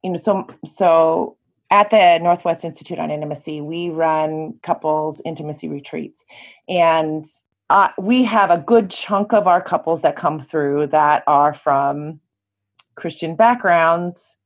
you 0.03 0.11
know 0.11 0.17
so 0.17 0.47
so 0.67 1.37
at 1.71 1.91
the 1.91 2.19
northwest 2.19 2.65
institute 2.65 2.99
on 2.99 3.11
intimacy 3.11 3.61
we 3.61 3.89
run 3.91 4.55
couples 4.63 5.21
intimacy 5.25 5.69
retreats 5.69 6.25
and 6.69 7.27
uh, 7.71 7.89
we 7.99 8.23
have 8.23 8.51
a 8.51 8.59
good 8.59 8.91
chunk 8.91 9.33
of 9.33 9.47
our 9.47 9.63
couples 9.63 10.03
that 10.03 10.15
come 10.15 10.39
through 10.39 10.87
that 10.87 11.25
are 11.27 11.55
from 11.55 12.21
Christian 12.97 13.35
backgrounds 13.35 14.37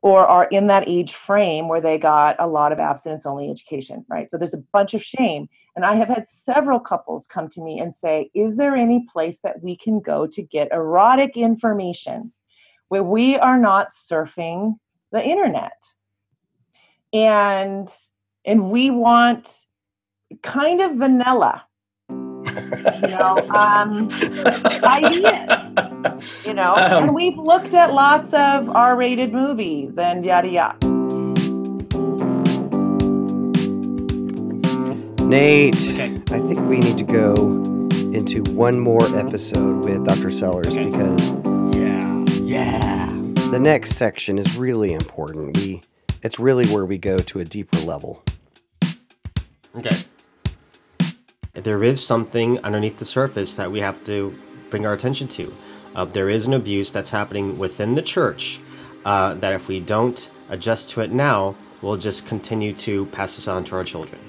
or 0.00 0.26
are 0.26 0.44
in 0.44 0.66
that 0.68 0.88
age 0.88 1.12
frame 1.12 1.68
where 1.68 1.82
they 1.82 1.98
got 1.98 2.34
a 2.38 2.46
lot 2.46 2.72
of 2.72 2.78
abstinence 2.78 3.26
only 3.26 3.50
education, 3.50 4.06
right? 4.08 4.30
So 4.30 4.38
there's 4.38 4.54
a 4.54 4.62
bunch 4.72 4.94
of 4.94 5.02
shame. 5.02 5.48
And 5.74 5.84
I 5.84 5.96
have 5.96 6.08
had 6.08 6.30
several 6.30 6.80
couples 6.80 7.26
come 7.26 7.48
to 7.50 7.60
me 7.62 7.78
and 7.78 7.94
say, 7.94 8.30
Is 8.32 8.56
there 8.56 8.74
any 8.74 9.06
place 9.12 9.36
that 9.42 9.62
we 9.62 9.76
can 9.76 10.00
go 10.00 10.26
to 10.26 10.42
get 10.42 10.72
erotic 10.72 11.36
information 11.36 12.32
where 12.88 13.02
we 13.02 13.36
are 13.36 13.58
not 13.58 13.90
surfing 13.90 14.78
the 15.12 15.22
internet? 15.22 15.82
And 17.12 17.88
and 18.44 18.70
we 18.70 18.90
want 18.90 19.66
kind 20.42 20.80
of 20.80 20.96
vanilla 20.96 21.64
you 22.08 23.08
know, 23.08 23.38
um, 23.50 24.08
ideas. 24.84 26.46
You 26.46 26.54
know, 26.54 26.74
um, 26.74 27.04
and 27.04 27.14
we've 27.14 27.36
looked 27.36 27.74
at 27.74 27.92
lots 27.92 28.32
of 28.32 28.68
R-rated 28.70 29.32
movies 29.32 29.98
and 29.98 30.24
yada 30.24 30.48
yada. 30.48 30.78
Nate, 35.26 35.74
okay. 35.76 36.22
I 36.30 36.38
think 36.46 36.60
we 36.68 36.78
need 36.78 36.98
to 36.98 37.04
go 37.04 37.34
into 38.12 38.42
one 38.54 38.78
more 38.78 39.04
episode 39.16 39.84
with 39.84 40.04
Dr. 40.04 40.30
Sellers 40.30 40.68
okay. 40.68 40.84
because 40.84 41.55
yeah, 42.46 43.08
the 43.50 43.58
next 43.60 43.96
section 43.96 44.38
is 44.38 44.56
really 44.56 44.92
important. 44.92 45.56
We, 45.56 45.80
it's 46.22 46.38
really 46.38 46.66
where 46.68 46.86
we 46.86 46.98
go 46.98 47.18
to 47.18 47.40
a 47.40 47.44
deeper 47.44 47.78
level. 47.78 48.22
Okay 49.76 49.96
there 51.62 51.82
is 51.82 52.04
something 52.04 52.58
underneath 52.60 52.98
the 52.98 53.04
surface 53.04 53.56
that 53.56 53.70
we 53.70 53.80
have 53.80 54.02
to 54.04 54.36
bring 54.70 54.86
our 54.86 54.92
attention 54.92 55.26
to. 55.28 55.52
Uh, 55.94 56.04
there 56.04 56.28
is 56.28 56.46
an 56.46 56.52
abuse 56.52 56.92
that's 56.92 57.10
happening 57.10 57.58
within 57.58 57.94
the 57.94 58.02
church 58.02 58.60
uh, 59.04 59.34
that 59.34 59.52
if 59.52 59.68
we 59.68 59.80
don't 59.80 60.30
adjust 60.50 60.90
to 60.90 61.00
it 61.00 61.10
now, 61.10 61.56
we'll 61.80 61.96
just 61.96 62.26
continue 62.26 62.74
to 62.74 63.06
pass 63.06 63.36
this 63.36 63.48
on 63.48 63.64
to 63.64 63.74
our 63.74 63.84
children. 63.84 64.20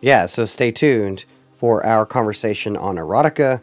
Yeah, 0.00 0.26
so 0.26 0.46
stay 0.46 0.70
tuned 0.70 1.24
for 1.58 1.84
our 1.84 2.06
conversation 2.06 2.76
on 2.76 2.96
erotica 2.96 3.60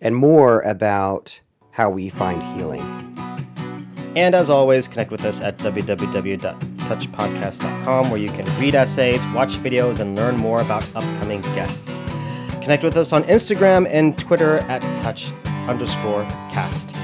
and 0.00 0.16
more 0.16 0.60
about 0.62 1.38
how 1.72 1.90
we 1.90 2.08
find 2.08 2.42
healing. 2.58 2.93
And 4.16 4.34
as 4.34 4.50
always, 4.50 4.88
connect 4.88 5.10
with 5.10 5.24
us 5.24 5.40
at 5.40 5.56
www.touchpodcast.com 5.58 8.10
where 8.10 8.20
you 8.20 8.28
can 8.28 8.60
read 8.60 8.74
essays, 8.74 9.26
watch 9.28 9.54
videos, 9.54 10.00
and 10.00 10.14
learn 10.14 10.36
more 10.36 10.60
about 10.60 10.84
upcoming 10.94 11.40
guests. 11.40 12.02
Connect 12.62 12.84
with 12.84 12.96
us 12.96 13.12
on 13.12 13.24
Instagram 13.24 13.88
and 13.90 14.16
Twitter 14.18 14.58
at 14.60 14.80
touch 15.02 15.32
underscore 15.68 16.22
cast. 16.50 16.94